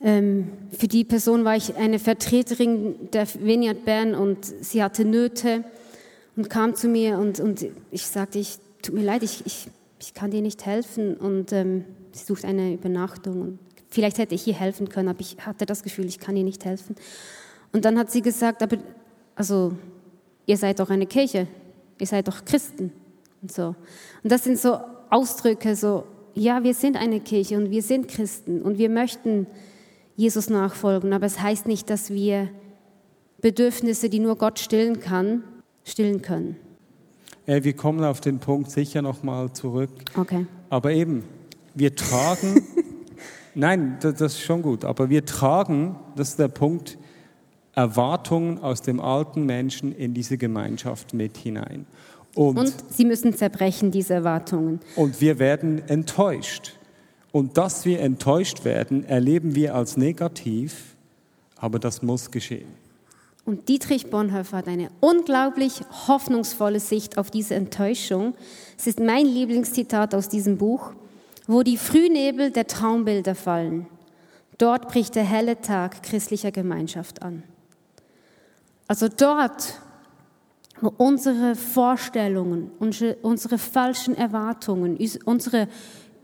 [0.00, 5.64] für die Person war ich eine Vertreterin der Vineyard Bern und sie hatte Nöte
[6.36, 10.14] und kam zu mir und, und ich sagte, ich tut mir leid, ich, ich, ich
[10.14, 13.58] kann dir nicht helfen und ähm, sie sucht eine Übernachtung und
[13.90, 16.64] vielleicht hätte ich ihr helfen können, aber ich hatte das Gefühl, ich kann ihr nicht
[16.64, 16.94] helfen.
[17.72, 18.76] Und dann hat sie gesagt, aber
[19.34, 19.72] also
[20.46, 21.48] ihr seid doch eine Kirche,
[21.98, 22.92] ihr seid doch Christen
[23.42, 23.74] und so.
[24.22, 24.78] Und das sind so
[25.10, 29.48] Ausdrücke, so ja, wir sind eine Kirche und wir sind Christen und wir möchten
[30.18, 31.12] Jesus nachfolgen.
[31.12, 32.48] Aber es heißt nicht, dass wir
[33.40, 35.44] Bedürfnisse, die nur Gott stillen kann,
[35.84, 36.56] stillen können.
[37.46, 39.90] Äh, wir kommen auf den Punkt sicher nochmal zurück.
[40.16, 40.46] Okay.
[40.70, 41.22] Aber eben,
[41.74, 42.66] wir tragen,
[43.54, 46.98] nein, das ist schon gut, aber wir tragen, das ist der Punkt,
[47.74, 51.86] Erwartungen aus dem alten Menschen in diese Gemeinschaft mit hinein.
[52.34, 54.80] Und, und sie müssen zerbrechen, diese Erwartungen.
[54.96, 56.77] Und wir werden enttäuscht.
[57.38, 60.96] Und dass wir enttäuscht werden, erleben wir als negativ,
[61.54, 62.66] aber das muss geschehen.
[63.44, 68.34] Und Dietrich Bonhoeffer hat eine unglaublich hoffnungsvolle Sicht auf diese Enttäuschung.
[68.76, 70.94] Es ist mein Lieblingszitat aus diesem Buch.
[71.46, 73.86] Wo die Frühnebel der Traumbilder fallen,
[74.58, 77.44] dort bricht der helle Tag christlicher Gemeinschaft an.
[78.88, 79.80] Also dort,
[80.80, 85.68] wo unsere Vorstellungen, unsere, falschen Erwartungen, unsere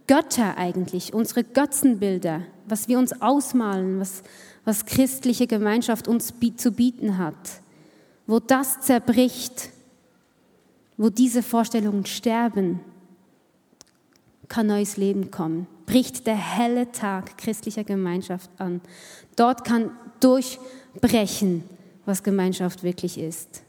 [0.06, 4.22] Götter eigentlich, unsere Götzenbilder, was wir uns ausmalen, was,
[4.64, 7.60] was christliche Gemeinschaft uns zu bieten hat,
[8.26, 9.70] wo das zerbricht,
[10.96, 12.80] wo diese Vorstellungen sterben,
[14.48, 15.66] kann neues Leben kommen.
[15.86, 18.80] Bricht der helle Tag christlicher Gemeinschaft an.
[19.36, 19.90] Dort kann
[20.20, 21.64] durchbrechen,
[22.04, 23.62] was Gemeinschaft wirklich ist.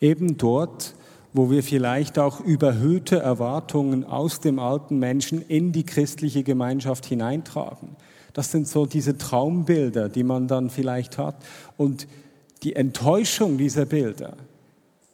[0.00, 0.94] Eben dort,
[1.32, 7.96] wo wir vielleicht auch überhöhte Erwartungen aus dem alten Menschen in die christliche Gemeinschaft hineintragen.
[8.32, 11.36] Das sind so diese Traumbilder, die man dann vielleicht hat.
[11.76, 12.06] Und
[12.62, 14.36] die Enttäuschung dieser Bilder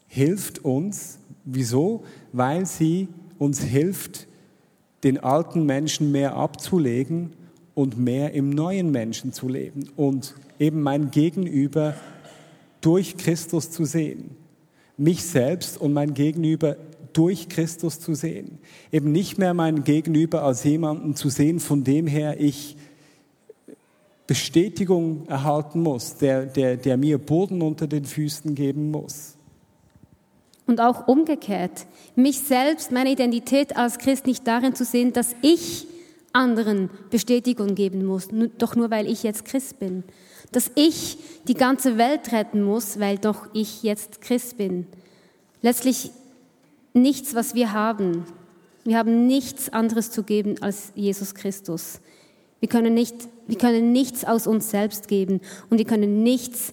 [0.08, 1.18] hilft uns.
[1.44, 2.04] Wieso?
[2.32, 4.26] Weil sie uns hilft,
[5.02, 7.32] den alten Menschen mehr abzulegen
[7.74, 11.94] und mehr im neuen Menschen zu leben und eben mein Gegenüber
[12.80, 14.36] durch Christus zu sehen.
[14.96, 16.76] Mich selbst und mein Gegenüber
[17.12, 18.58] durch Christus zu sehen.
[18.92, 22.76] Eben nicht mehr mein Gegenüber als jemanden zu sehen, von dem her ich
[24.26, 29.36] Bestätigung erhalten muss, der, der, der mir Boden unter den Füßen geben muss.
[30.66, 35.86] Und auch umgekehrt, mich selbst, meine Identität als Christ nicht darin zu sehen, dass ich
[36.32, 38.28] anderen Bestätigung geben muss,
[38.58, 40.04] doch nur weil ich jetzt Christ bin.
[40.54, 44.86] Dass ich die ganze Welt retten muss, weil doch ich jetzt Christ bin.
[45.62, 46.10] Letztlich
[46.94, 48.24] nichts, was wir haben.
[48.84, 52.00] Wir haben nichts anderes zu geben als Jesus Christus.
[52.60, 53.14] Wir können, nicht,
[53.46, 55.40] wir können nichts aus uns selbst geben
[55.70, 56.72] und wir können nichts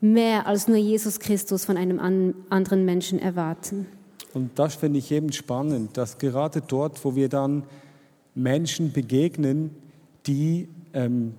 [0.00, 2.00] mehr als nur Jesus Christus von einem
[2.48, 3.86] anderen Menschen erwarten.
[4.34, 7.64] Und das finde ich eben spannend, dass gerade dort, wo wir dann
[8.34, 9.70] Menschen begegnen,
[10.26, 11.34] die ähm,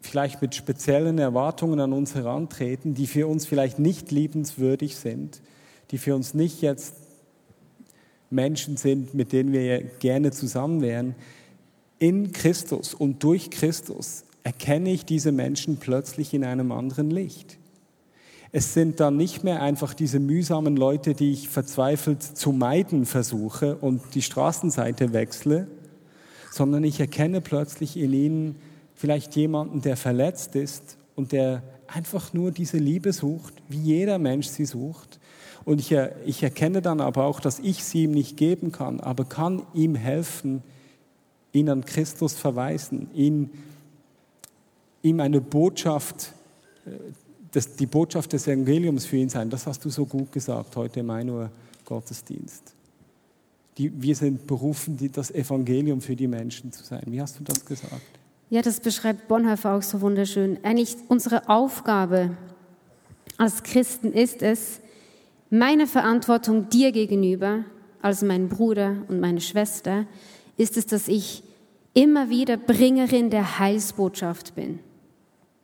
[0.00, 5.40] vielleicht mit speziellen Erwartungen an uns herantreten, die für uns vielleicht nicht liebenswürdig sind,
[5.90, 6.94] die für uns nicht jetzt
[8.30, 11.14] Menschen sind, mit denen wir gerne zusammen wären,
[11.98, 17.58] in Christus und durch Christus erkenne ich diese Menschen plötzlich in einem anderen Licht.
[18.52, 23.76] Es sind dann nicht mehr einfach diese mühsamen Leute, die ich verzweifelt zu meiden versuche
[23.76, 25.68] und die Straßenseite wechsle,
[26.50, 28.56] sondern ich erkenne plötzlich in ihnen
[29.00, 34.48] vielleicht jemanden, der verletzt ist und der einfach nur diese Liebe sucht, wie jeder Mensch
[34.48, 35.18] sie sucht.
[35.64, 39.24] Und ich, ich erkenne dann aber auch, dass ich sie ihm nicht geben kann, aber
[39.24, 40.62] kann ihm helfen,
[41.52, 43.48] ihn an Christus verweisen, ihn,
[45.02, 46.34] ihm eine Botschaft
[46.84, 46.90] äh,
[47.52, 49.48] das, die Botschaft des Evangeliums für ihn sein.
[49.48, 51.50] Das hast du so gut gesagt heute im 1 Uhr
[51.86, 52.74] Gottesdienst.
[53.78, 57.02] Die, wir sind berufen, die, das Evangelium für die Menschen zu sein.
[57.06, 58.19] Wie hast du das gesagt?
[58.50, 60.58] Ja, das beschreibt Bonhoeffer auch so wunderschön.
[60.64, 62.36] Eigentlich unsere Aufgabe
[63.38, 64.80] als Christen ist es,
[65.50, 67.64] meine Verantwortung dir gegenüber,
[68.02, 70.04] als mein Bruder und meine Schwester,
[70.56, 71.44] ist es, dass ich
[71.94, 74.80] immer wieder Bringerin der Heilsbotschaft bin.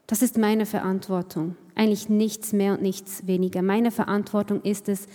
[0.07, 1.57] Das ist meine Verantwortung.
[1.75, 3.63] Eigentlich nichts mehr und nichts weniger.
[3.63, 5.09] Meine Verantwortung ist es,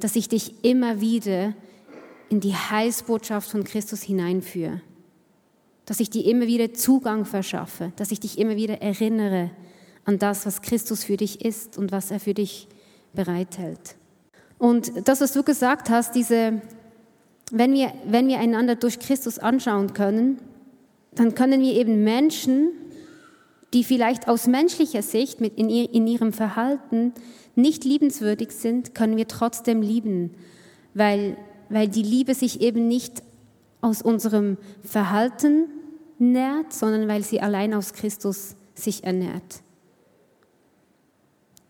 [0.00, 1.54] dass ich dich immer wieder
[2.28, 4.82] in die Heilsbotschaft von Christus hineinführe.
[5.86, 7.92] Dass ich dir immer wieder Zugang verschaffe.
[7.96, 9.50] Dass ich dich immer wieder erinnere
[10.04, 12.68] an das, was Christus für dich ist und was er für dich
[13.14, 13.96] bereithält.
[14.58, 16.60] Und das, was du gesagt hast, diese,
[17.50, 20.38] wenn wir, wenn wir einander durch Christus anschauen können,
[21.14, 22.72] dann können wir eben Menschen
[23.76, 27.12] die vielleicht aus menschlicher Sicht mit in, ihr, in ihrem Verhalten
[27.54, 30.30] nicht liebenswürdig sind, können wir trotzdem lieben,
[30.94, 31.36] weil,
[31.68, 33.22] weil die Liebe sich eben nicht
[33.80, 35.64] aus unserem Verhalten
[36.18, 39.62] nährt, sondern weil sie allein aus Christus sich ernährt.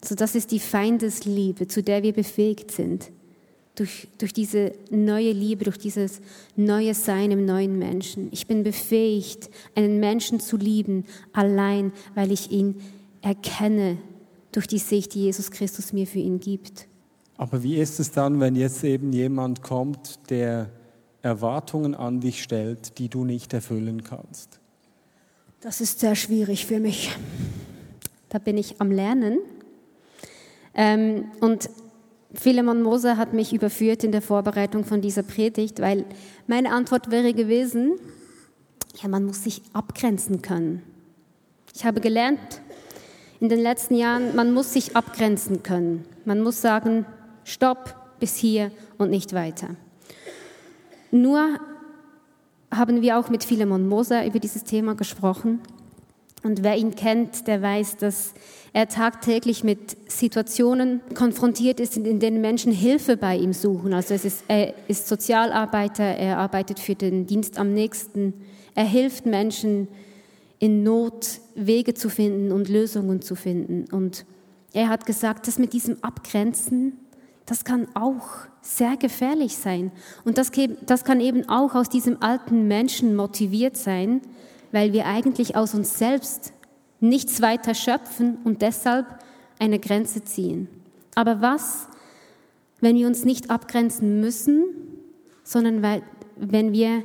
[0.04, 3.10] So, das ist die Feindesliebe, zu der wir befähigt sind
[3.76, 6.20] durch, durch diese neue Liebe, durch dieses
[6.56, 8.28] neue Sein im neuen Menschen.
[8.32, 12.76] Ich bin befähigt, einen Menschen zu lieben, allein weil ich ihn
[13.22, 13.98] erkenne
[14.52, 16.88] durch die Sicht, die Jesus Christus mir für ihn gibt.
[17.36, 20.70] Aber wie ist es dann, wenn jetzt eben jemand kommt, der
[21.26, 24.60] Erwartungen an dich stellt, die du nicht erfüllen kannst?
[25.60, 27.10] Das ist sehr schwierig für mich.
[28.28, 29.38] Da bin ich am Lernen.
[30.74, 31.68] Ähm, und
[32.32, 36.04] Philemon Moser hat mich überführt in der Vorbereitung von dieser Predigt, weil
[36.46, 37.98] meine Antwort wäre gewesen,
[39.02, 40.82] ja, man muss sich abgrenzen können.
[41.74, 42.60] Ich habe gelernt
[43.40, 46.04] in den letzten Jahren, man muss sich abgrenzen können.
[46.24, 47.04] Man muss sagen,
[47.44, 49.76] stopp bis hier und nicht weiter.
[51.10, 51.58] Nur
[52.70, 55.60] haben wir auch mit Philemon Moser über dieses Thema gesprochen
[56.46, 58.32] Und wer ihn kennt, der weiß, dass
[58.72, 63.92] er tagtäglich mit Situationen konfrontiert ist, in denen Menschen Hilfe bei ihm suchen.
[63.92, 68.32] Also ist, er ist Sozialarbeiter, er arbeitet für den Dienst am nächsten,
[68.76, 69.88] er hilft Menschen
[70.60, 73.86] in Not Wege zu finden und Lösungen zu finden.
[73.90, 74.24] Und
[74.72, 76.92] er hat gesagt, dass mit diesem Abgrenzen,
[77.46, 78.26] das kann auch
[78.60, 79.92] sehr gefährlich sein.
[80.24, 80.50] Und das,
[80.84, 84.20] das kann eben auch aus diesem alten Menschen motiviert sein,
[84.72, 86.52] weil wir eigentlich aus uns selbst
[87.00, 89.06] nichts weiter schöpfen und deshalb
[89.58, 90.68] eine Grenze ziehen.
[91.14, 91.86] Aber was,
[92.80, 94.64] wenn wir uns nicht abgrenzen müssen,
[95.44, 96.02] sondern weil,
[96.36, 97.04] wenn wir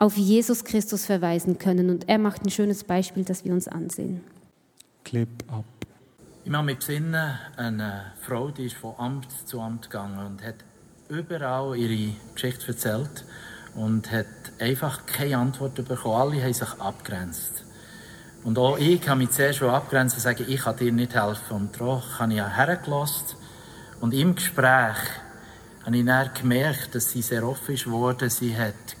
[0.00, 1.90] auf Jesus Christus verweisen können.
[1.90, 4.22] Und er macht ein schönes Beispiel, das wir uns ansehen.
[5.04, 5.64] Clip ab.
[6.42, 10.54] Ich mache mich besinnen, eine Frau, die ist von Amt zu Amt gegangen und hat
[11.10, 13.26] überall ihre Geschichte erzählt
[13.74, 14.26] und hat
[14.58, 16.14] einfach keine Antwort bekommen.
[16.16, 17.64] Alle haben sich abgrenzt.
[18.42, 21.56] Und auch ich habe mich zuerst schon abgrenzt und sagen, ich kann dir nicht helfen.
[21.56, 23.36] Und darauf habe ich ja hergelassen.
[24.00, 24.96] Und im Gespräch
[25.84, 28.30] habe ich dann gemerkt, dass sie sehr offen ist geworden.
[28.30, 28.96] Sie hat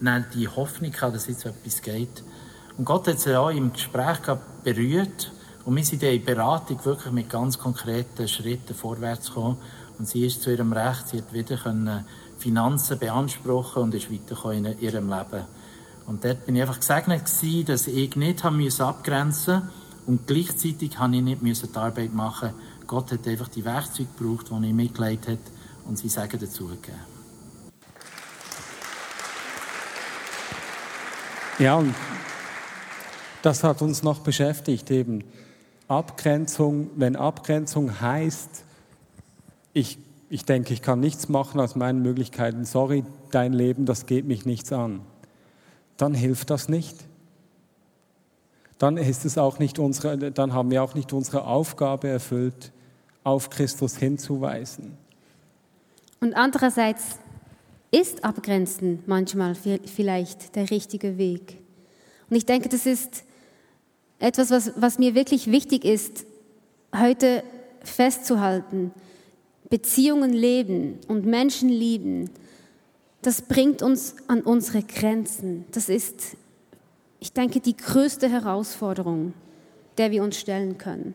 [0.00, 2.24] dann die Hoffnung gehabt, dass jetzt etwas geht.
[2.78, 4.20] Und Gott hat sie auch im Gespräch
[4.64, 5.32] berührt.
[5.68, 9.58] Und wir sind in der Beratung wirklich mit ganz konkreten Schritten vorwärts gekommen.
[9.98, 11.58] Und sie ist zu ihrem Recht, sie hat wieder
[12.38, 15.44] Finanzen beanspruchen und ist weitergekommen in ihrem Leben.
[16.06, 19.68] Und dort bin ich einfach gesegnet gewesen, dass ich nicht haben müssen abgrenzen
[20.06, 22.54] und gleichzeitig habe ich nicht die Arbeit machen.
[22.86, 25.38] Gott hat einfach die Werkzeuge gebraucht, die ich mitgelegt hat
[25.84, 26.96] und sie Sagen dazu gegeben.
[31.58, 31.94] Ja, und
[33.42, 35.24] das hat uns noch beschäftigt eben.
[35.88, 38.64] Abgrenzung, wenn Abgrenzung heißt,
[39.72, 39.98] ich,
[40.28, 44.44] ich denke, ich kann nichts machen aus meinen Möglichkeiten, sorry, dein Leben, das geht mich
[44.44, 45.00] nichts an,
[45.96, 46.96] dann hilft das nicht.
[48.78, 52.70] Dann ist es auch nicht unsere, dann haben wir auch nicht unsere Aufgabe erfüllt,
[53.24, 54.96] auf Christus hinzuweisen.
[56.20, 57.18] Und andererseits
[57.90, 61.58] ist Abgrenzen manchmal vielleicht der richtige Weg.
[62.28, 63.24] Und ich denke, das ist
[64.18, 66.26] etwas, was, was mir wirklich wichtig ist,
[66.96, 67.42] heute
[67.82, 68.92] festzuhalten.
[69.70, 72.30] Beziehungen leben und Menschen lieben,
[73.22, 75.64] das bringt uns an unsere Grenzen.
[75.72, 76.36] Das ist,
[77.20, 79.34] ich denke, die größte Herausforderung,
[79.98, 81.14] der wir uns stellen können.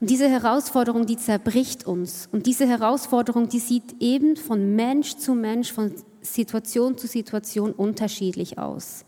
[0.00, 2.28] Und diese Herausforderung, die zerbricht uns.
[2.32, 8.58] Und diese Herausforderung, die sieht eben von Mensch zu Mensch, von Situation zu Situation unterschiedlich
[8.58, 9.04] aus.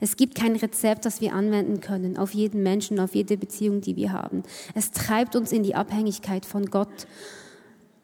[0.00, 3.96] Es gibt kein Rezept, das wir anwenden können auf jeden Menschen, auf jede Beziehung, die
[3.96, 4.42] wir haben.
[4.74, 7.06] Es treibt uns in die Abhängigkeit von Gott.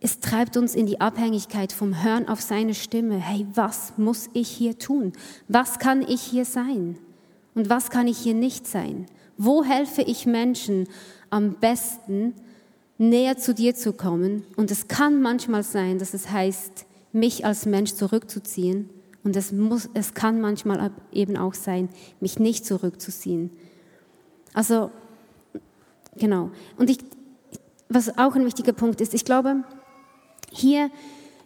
[0.01, 3.19] Es treibt uns in die Abhängigkeit vom Hören auf seine Stimme.
[3.19, 5.13] Hey, was muss ich hier tun?
[5.49, 6.97] Was kann ich hier sein?
[7.55, 9.07] Und was kann ich hier nicht sein?
[9.37, 10.87] Wo helfe ich Menschen
[11.29, 12.35] am besten,
[12.99, 14.45] näher zu dir zu kommen?
[14.57, 18.89] Und es kann manchmal sein, dass es heißt, mich als Mensch zurückzuziehen.
[19.23, 21.89] Und es, muss, es kann manchmal eben auch sein,
[22.21, 23.51] mich nicht zurückzuziehen.
[24.55, 24.91] Also,
[26.17, 26.51] genau.
[26.77, 26.99] Und ich,
[27.89, 29.63] was auch ein wichtiger Punkt ist, ich glaube,
[30.51, 30.91] hier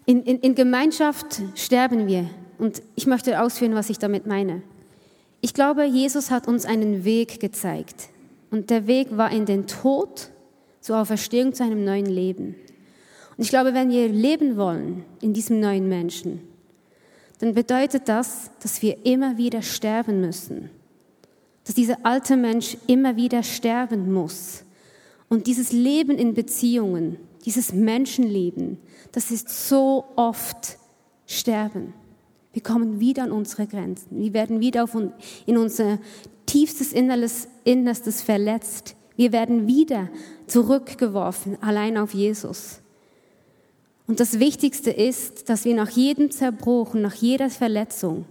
[0.06, 2.28] in, in, in Gemeinschaft sterben wir.
[2.58, 4.62] Und ich möchte ausführen, was ich damit meine.
[5.40, 8.08] Ich glaube, Jesus hat uns einen Weg gezeigt.
[8.50, 10.30] Und der Weg war in den Tod
[10.80, 12.54] zur Auferstehung zu einem neuen Leben.
[13.37, 16.40] Und ich glaube, wenn wir leben wollen in diesem neuen Menschen,
[17.38, 20.70] dann bedeutet das, dass wir immer wieder sterben müssen.
[21.64, 24.64] Dass dieser alte Mensch immer wieder sterben muss.
[25.28, 28.78] Und dieses Leben in Beziehungen, dieses Menschenleben,
[29.12, 30.78] das ist so oft
[31.26, 31.94] Sterben.
[32.52, 34.20] Wir kommen wieder an unsere Grenzen.
[34.20, 34.86] Wir werden wieder
[35.46, 35.98] in unser
[36.46, 38.94] tiefstes Inneres, Innerstes verletzt.
[39.16, 40.08] Wir werden wieder
[40.46, 42.80] zurückgeworfen, allein auf Jesus.
[44.06, 48.26] Und das Wichtigste ist, dass wir nach jedem Zerbruch und nach jeder Verletzung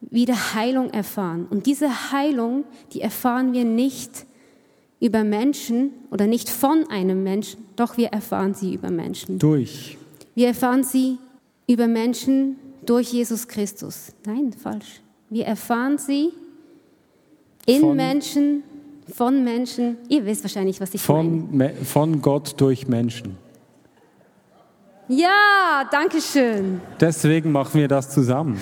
[0.00, 1.46] wieder Heilung erfahren.
[1.48, 4.26] Und diese Heilung, die erfahren wir nicht
[5.00, 9.38] über Menschen oder nicht von einem Menschen, doch wir erfahren sie über Menschen.
[9.38, 9.96] Durch.
[10.34, 11.18] Wir erfahren sie
[11.66, 14.12] über Menschen, durch Jesus Christus.
[14.26, 15.00] Nein, falsch.
[15.30, 16.30] Wir erfahren sie
[17.66, 18.62] in von, Menschen,
[19.12, 19.96] von Menschen.
[20.08, 21.74] Ihr wisst wahrscheinlich, was ich von, meine.
[21.76, 23.36] Von Gott durch Menschen.
[25.08, 26.80] Ja, danke schön.
[27.00, 28.60] Deswegen machen wir das zusammen.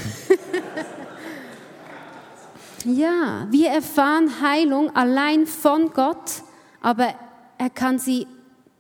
[2.85, 6.43] ja, wir erfahren Heilung allein von Gott,
[6.81, 7.15] aber
[7.59, 8.27] er kann sie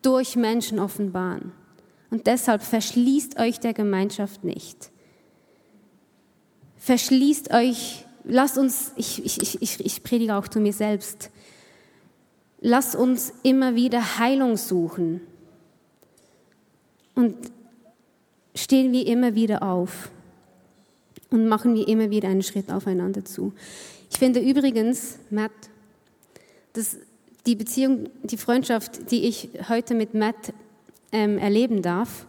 [0.03, 1.53] durch Menschen offenbaren.
[2.11, 4.91] Und deshalb verschließt euch der Gemeinschaft nicht.
[6.79, 11.31] Verschließt euch lass uns, ich, ich, ich, ich predige auch zu mir selbst,
[12.61, 15.21] lass uns immer wieder Heilung suchen
[17.15, 17.35] und
[18.55, 20.11] stehen wir immer wieder auf
[21.31, 23.53] und machen wir immer wieder einen Schritt aufeinander zu.
[24.11, 25.53] Ich finde übrigens, Matt,
[26.73, 26.99] dass
[27.47, 30.53] die Beziehung, die Freundschaft, die ich heute mit Matt
[31.13, 32.27] ähm, erleben darf,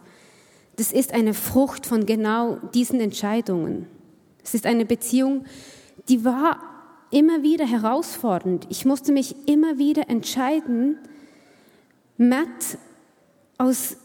[0.76, 3.86] das ist eine Frucht von genau diesen Entscheidungen.
[4.42, 5.44] Es ist eine Beziehung,
[6.08, 6.58] die war
[7.10, 8.66] immer wieder herausfordernd.
[8.70, 10.96] Ich musste mich immer wieder entscheiden,
[12.16, 12.78] Matt
[13.58, 13.96] aus,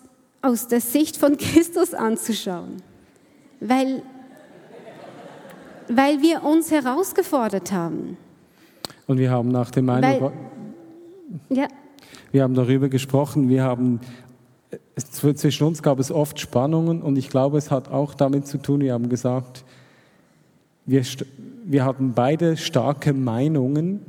[0.47, 2.77] aus der Sicht von Christus anzuschauen,
[3.59, 4.01] weil,
[5.89, 8.17] weil wir uns herausgefordert haben.
[9.07, 10.31] Und wir haben nach dem einen,
[11.49, 11.67] ja.
[12.31, 13.99] wir haben darüber gesprochen, wir haben
[14.95, 18.81] zwischen uns gab es oft Spannungen und ich glaube, es hat auch damit zu tun,
[18.81, 19.63] wir haben gesagt,
[20.85, 21.03] wir,
[21.65, 24.01] wir hatten beide starke Meinungen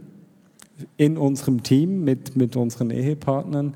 [0.96, 3.74] in unserem Team mit, mit unseren Ehepartnern.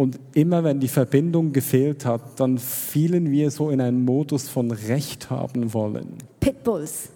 [0.00, 4.70] Und immer wenn die Verbindung gefehlt hat, dann fielen wir so in einen Modus von
[4.70, 6.16] Recht haben wollen.
[6.40, 7.10] Pitbulls.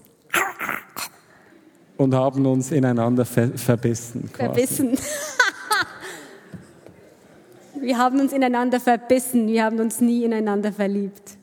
[1.96, 4.28] Und haben uns ineinander ver verbissen.
[4.30, 4.36] Quasi.
[4.36, 4.98] Verbissen.
[7.80, 11.38] wir haben uns ineinander verbissen, wir haben uns nie ineinander verliebt.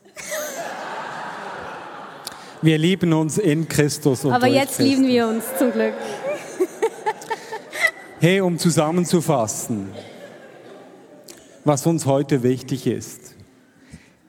[2.61, 4.27] Wir lieben uns in Christus.
[4.27, 4.85] Aber jetzt Christus.
[4.85, 5.95] lieben wir uns zum Glück.
[8.19, 9.87] hey, um zusammenzufassen,
[11.63, 13.35] was uns heute wichtig ist.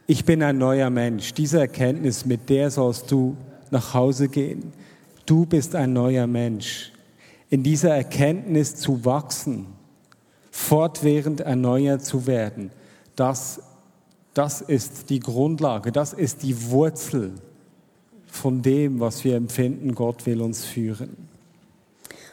[0.07, 1.33] Ich bin ein neuer Mensch.
[1.35, 3.37] Diese Erkenntnis, mit der sollst du
[3.71, 4.73] nach Hause gehen.
[5.27, 6.93] Du bist ein neuer Mensch.
[7.49, 9.67] In dieser Erkenntnis zu wachsen,
[10.51, 12.71] fortwährend erneuert zu werden,
[13.17, 13.63] das,
[14.35, 17.33] das ist die Grundlage, das ist die Wurzel
[18.27, 21.29] von dem, was wir empfinden, Gott will uns führen.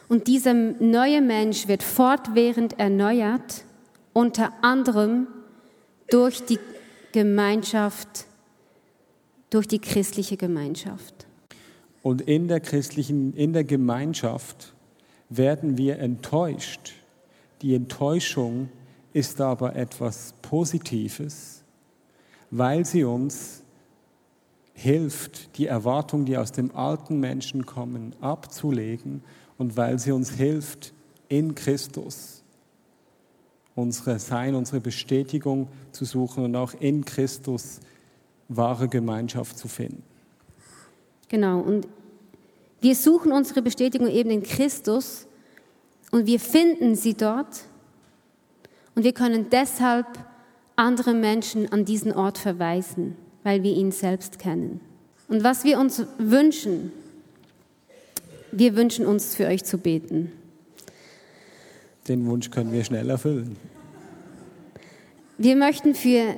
[0.08, 3.64] Und dieser neue Mensch wird fortwährend erneuert,
[4.12, 5.26] unter anderem
[6.08, 6.58] durch die
[7.12, 8.26] Gemeinschaft,
[9.50, 11.26] durch die christliche Gemeinschaft.
[12.02, 14.74] Und in der christlichen, in der Gemeinschaft
[15.28, 16.94] werden wir enttäuscht.
[17.62, 18.70] Die Enttäuschung
[19.12, 21.62] ist aber etwas Positives,
[22.50, 23.62] weil sie uns
[24.72, 29.22] hilft, die Erwartungen, die aus dem alten Menschen kommen, abzulegen
[29.58, 30.94] und weil sie uns hilft,
[31.28, 32.39] in Christus
[33.80, 37.80] unsere Sein, unsere Bestätigung zu suchen und auch in Christus
[38.48, 40.02] wahre Gemeinschaft zu finden.
[41.28, 41.86] Genau, und
[42.80, 45.26] wir suchen unsere Bestätigung eben in Christus
[46.10, 47.64] und wir finden sie dort
[48.94, 50.06] und wir können deshalb
[50.76, 54.80] andere Menschen an diesen Ort verweisen weil wir ihn selbst kennen.
[55.28, 56.92] Und was wir uns wünschen,
[58.52, 60.32] wir wünschen uns für euch zu beten.
[62.08, 63.56] Den Wunsch können wir schnell erfüllen.
[65.38, 66.34] Wir möchten für,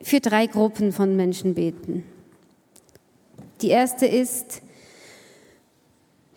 [0.00, 2.04] für drei Gruppen von Menschen beten.
[3.62, 4.60] Die erste ist,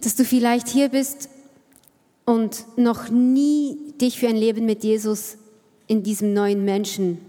[0.02, 1.30] dass du vielleicht hier bist
[2.26, 5.38] und noch nie dich für ein Leben mit Jesus
[5.88, 7.20] in diesem neuen Menschen,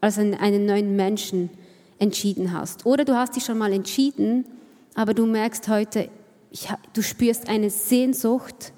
[0.00, 1.50] also einen neuen Menschen
[1.98, 2.86] entschieden hast.
[2.86, 4.44] Oder du hast dich schon mal entschieden,
[4.94, 6.08] aber du merkst heute,
[6.50, 8.72] ich, du spürst eine Sehnsucht,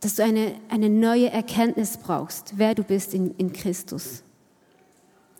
[0.00, 4.22] dass du eine, eine neue Erkenntnis brauchst, wer du bist in, in Christus.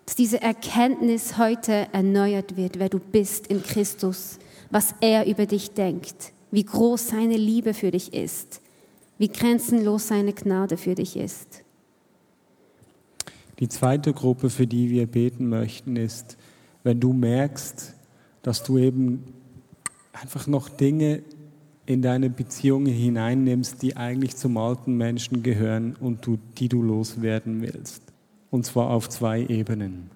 [0.05, 4.39] Dass diese Erkenntnis heute erneuert wird, wer du bist in Christus,
[4.71, 8.61] was er über dich denkt, wie groß seine Liebe für dich ist,
[9.19, 11.63] wie grenzenlos seine Gnade für dich ist.
[13.61, 16.37] Die zweite Gruppe, für die wir beten möchten, ist,
[16.83, 17.95] wenn du merkst,
[18.43, 19.25] dass du eben
[20.13, 21.23] einfach noch Dinge
[21.91, 27.63] in deine Beziehungen hineinnimmst, die eigentlich zum alten Menschen gehören und du, die du loswerden
[27.63, 28.05] willst.
[28.49, 30.09] Und zwar auf zwei Ebenen.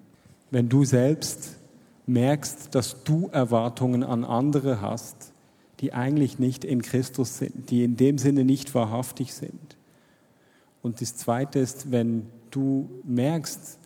[0.51, 1.57] Wenn du selbst
[2.05, 5.33] merkst, dass du Erwartungen an andere hast,
[5.81, 9.75] die eigentlich nicht in Christus sind, die in dem Sinne nicht wahrhaftig sind.
[10.81, 13.79] Und das Zweite ist, wenn du merkst,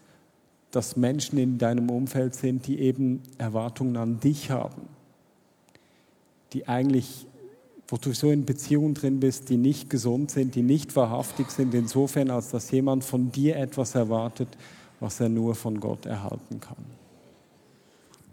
[0.70, 4.84] dass Menschen in deinem Umfeld sind, die eben Erwartungen an dich haben,
[6.54, 7.26] die eigentlich,
[7.90, 11.74] wo du so in Beziehungen drin bist, die nicht gesund sind, die nicht wahrhaftig sind,
[11.74, 14.50] insofern, als dass jemand von dir etwas erwartet,
[15.00, 16.86] was er nur von Gott erhalten kann.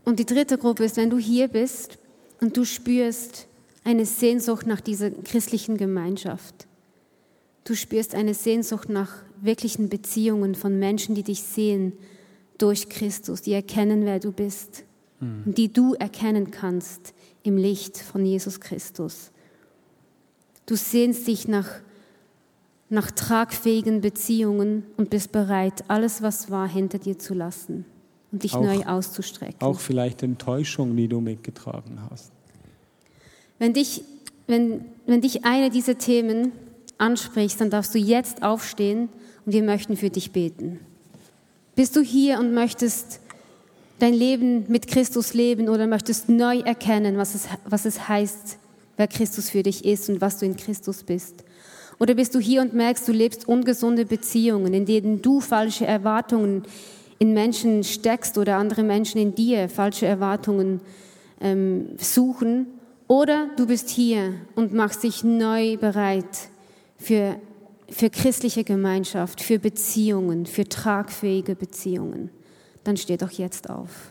[0.05, 1.99] Und die dritte Gruppe ist, wenn du hier bist
[2.41, 3.49] und du spürst
[3.83, 6.67] eine Sehnsucht nach dieser christlichen Gemeinschaft.
[7.65, 11.93] Du spürst eine Sehnsucht nach wirklichen Beziehungen von Menschen, die dich sehen
[12.59, 14.85] durch Christus, die erkennen, wer du bist,
[15.21, 15.55] mhm.
[15.55, 19.31] die du erkennen kannst im Licht von Jesus Christus.
[20.67, 21.69] Du sehnst dich nach,
[22.89, 27.85] nach tragfähigen Beziehungen und bist bereit, alles, was war, hinter dir zu lassen
[28.33, 29.61] und dich Auch- neu auszustrecken.
[29.61, 32.33] Auch vielleicht Enttäuschung, die du mitgetragen hast.
[33.59, 34.03] Wenn dich,
[34.47, 36.53] wenn, wenn dich eine dieser Themen
[36.99, 39.09] anspricht, dann darfst du jetzt aufstehen
[39.45, 40.81] und wir möchten für dich beten.
[41.75, 43.21] Bist du hier und möchtest
[43.99, 48.59] dein Leben mit Christus leben oder möchtest neu erkennen, was es, was es heißt,
[48.97, 51.45] wer Christus für dich ist und was du in Christus bist?
[51.99, 56.65] Oder bist du hier und merkst, du lebst ungesunde Beziehungen, in denen du falsche Erwartungen
[57.19, 60.81] in Menschen steckst oder andere Menschen in dir falsche Erwartungen
[61.41, 62.67] ähm, suchen?
[63.09, 66.51] Oder du bist hier und machst dich neu bereit
[66.99, 67.37] für,
[67.89, 72.31] für christliche Gemeinschaft, für Beziehungen, für tragfähige Beziehungen.
[72.85, 74.11] Dann steh doch jetzt auf.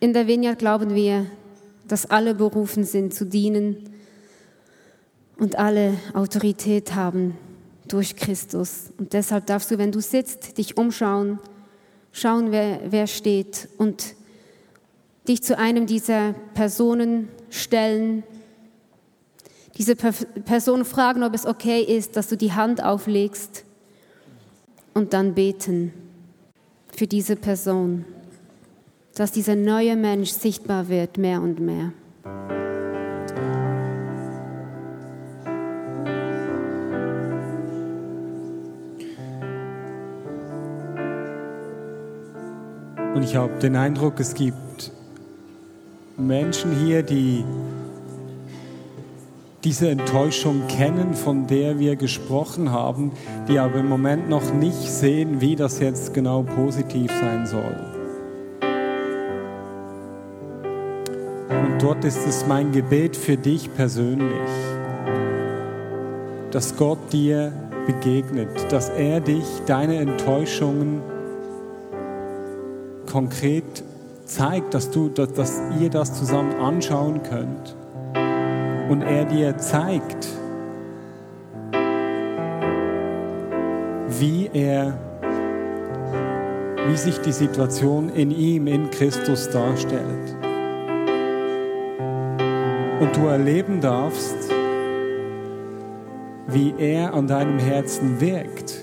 [0.00, 1.26] In der Vineyard glauben wir,
[1.88, 3.91] dass alle berufen sind zu dienen
[5.38, 7.36] und alle Autorität haben
[7.88, 8.92] durch Christus.
[8.98, 11.38] Und deshalb darfst du, wenn du sitzt, dich umschauen,
[12.12, 14.14] schauen, wer, wer steht und
[15.28, 18.22] dich zu einem dieser Personen stellen,
[19.78, 20.12] diese Per-
[20.44, 23.64] Person fragen, ob es okay ist, dass du die Hand auflegst
[24.94, 25.92] und dann beten
[26.94, 28.04] für diese Person,
[29.14, 31.92] dass dieser neue Mensch sichtbar wird, mehr und mehr.
[43.22, 44.90] Und ich habe den Eindruck, es gibt
[46.16, 47.44] Menschen hier, die
[49.62, 53.12] diese Enttäuschung kennen, von der wir gesprochen haben,
[53.46, 57.76] die aber im Moment noch nicht sehen, wie das jetzt genau positiv sein soll.
[61.48, 64.50] Und dort ist es mein Gebet für dich persönlich,
[66.50, 67.52] dass Gott dir
[67.86, 71.11] begegnet, dass er dich, deine Enttäuschungen
[73.12, 73.84] konkret
[74.24, 77.76] zeigt, dass, du, dass, dass ihr das zusammen anschauen könnt
[78.88, 80.28] und er dir zeigt,
[84.18, 84.98] wie er,
[86.88, 90.36] wie sich die Situation in ihm, in Christus darstellt.
[93.00, 94.36] Und du erleben darfst,
[96.46, 98.82] wie er an deinem Herzen wirkt,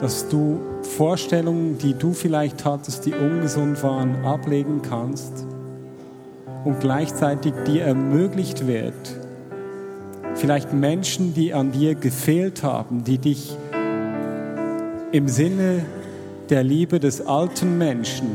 [0.00, 0.69] dass du
[1.00, 5.46] Vorstellungen, die du vielleicht hattest, die ungesund waren, ablegen kannst
[6.66, 8.92] und gleichzeitig dir ermöglicht wird,
[10.34, 13.56] vielleicht Menschen, die an dir gefehlt haben, die dich
[15.10, 15.86] im Sinne
[16.50, 18.28] der Liebe des alten Menschen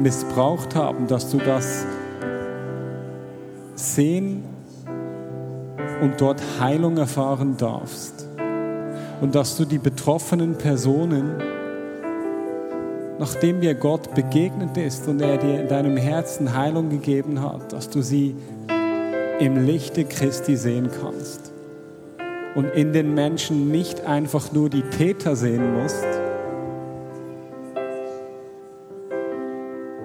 [0.00, 1.86] missbraucht haben, dass du das
[3.76, 4.42] sehen
[6.02, 8.26] und dort Heilung erfahren darfst.
[9.20, 11.40] Und dass du die betroffenen Personen,
[13.18, 17.90] nachdem dir Gott begegnet ist und er dir in deinem Herzen Heilung gegeben hat, dass
[17.90, 18.36] du sie
[19.40, 21.52] im Lichte Christi sehen kannst
[22.54, 26.06] und in den Menschen nicht einfach nur die Täter sehen musst,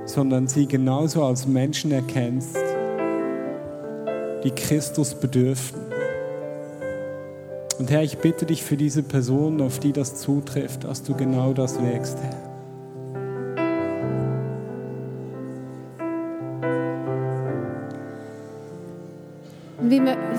[0.05, 2.57] sondern sie genauso als Menschen erkennst,
[4.43, 5.79] die Christus bedürfen.
[7.79, 11.53] Und Herr, ich bitte dich für diese Personen, auf die das zutrifft, dass du genau
[11.53, 12.42] das wirkst, Herr.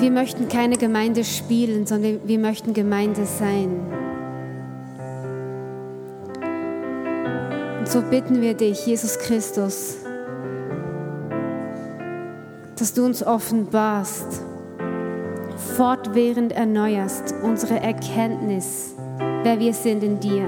[0.05, 3.81] Wir, mö- wir möchten keine Gemeinde spielen, sondern wir möchten Gemeinde sein.
[7.79, 9.97] Und so bitten wir dich, Jesus Christus,
[12.79, 14.43] dass du uns offenbarst,
[15.77, 18.95] fortwährend erneuerst unsere Erkenntnis,
[19.43, 20.47] wer wir sind in dir.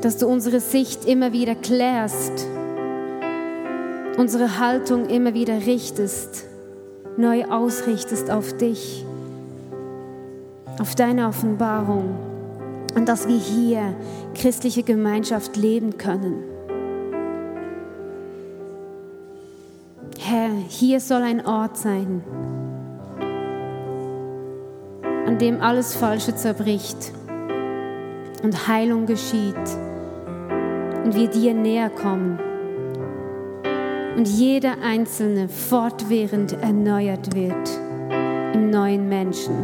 [0.00, 2.46] Dass du unsere Sicht immer wieder klärst
[4.16, 6.44] unsere Haltung immer wieder richtest,
[7.16, 9.04] neu ausrichtest auf dich,
[10.78, 12.16] auf deine Offenbarung
[12.94, 13.94] und dass wir hier
[14.34, 16.42] christliche Gemeinschaft leben können.
[20.18, 22.22] Herr, hier soll ein Ort sein,
[25.26, 27.12] an dem alles Falsche zerbricht
[28.42, 29.56] und Heilung geschieht
[31.04, 32.38] und wir dir näher kommen
[34.16, 37.70] und jeder Einzelne fortwährend erneuert wird
[38.54, 39.54] im neuen Menschen.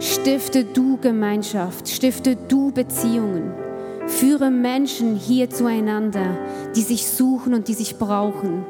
[0.00, 3.52] Stifte du Gemeinschaft, stifte du Beziehungen,
[4.08, 6.38] Führe Menschen hier zueinander,
[6.74, 8.64] die sich suchen und die sich brauchen.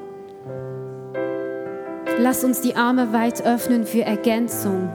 [2.19, 4.91] Lass uns die Arme weit öffnen für Ergänzung.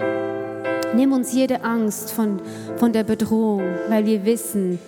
[0.95, 2.41] Nimm uns jede Angst von,
[2.75, 4.79] von der Bedrohung, weil wir wissen,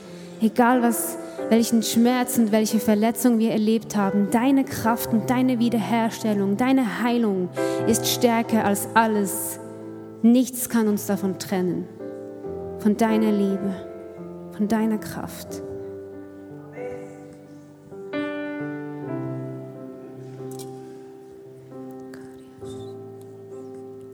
[0.41, 1.17] egal was,
[1.49, 7.49] welchen Schmerz und welche Verletzung wir erlebt haben, deine Kraft und deine Wiederherstellung, deine Heilung
[7.87, 9.59] ist stärker als alles.
[10.21, 11.87] Nichts kann uns davon trennen,
[12.79, 13.75] von deiner Liebe,
[14.51, 15.61] von deiner Kraft.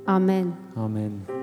[0.06, 0.58] Amen.
[0.76, 1.41] Amen.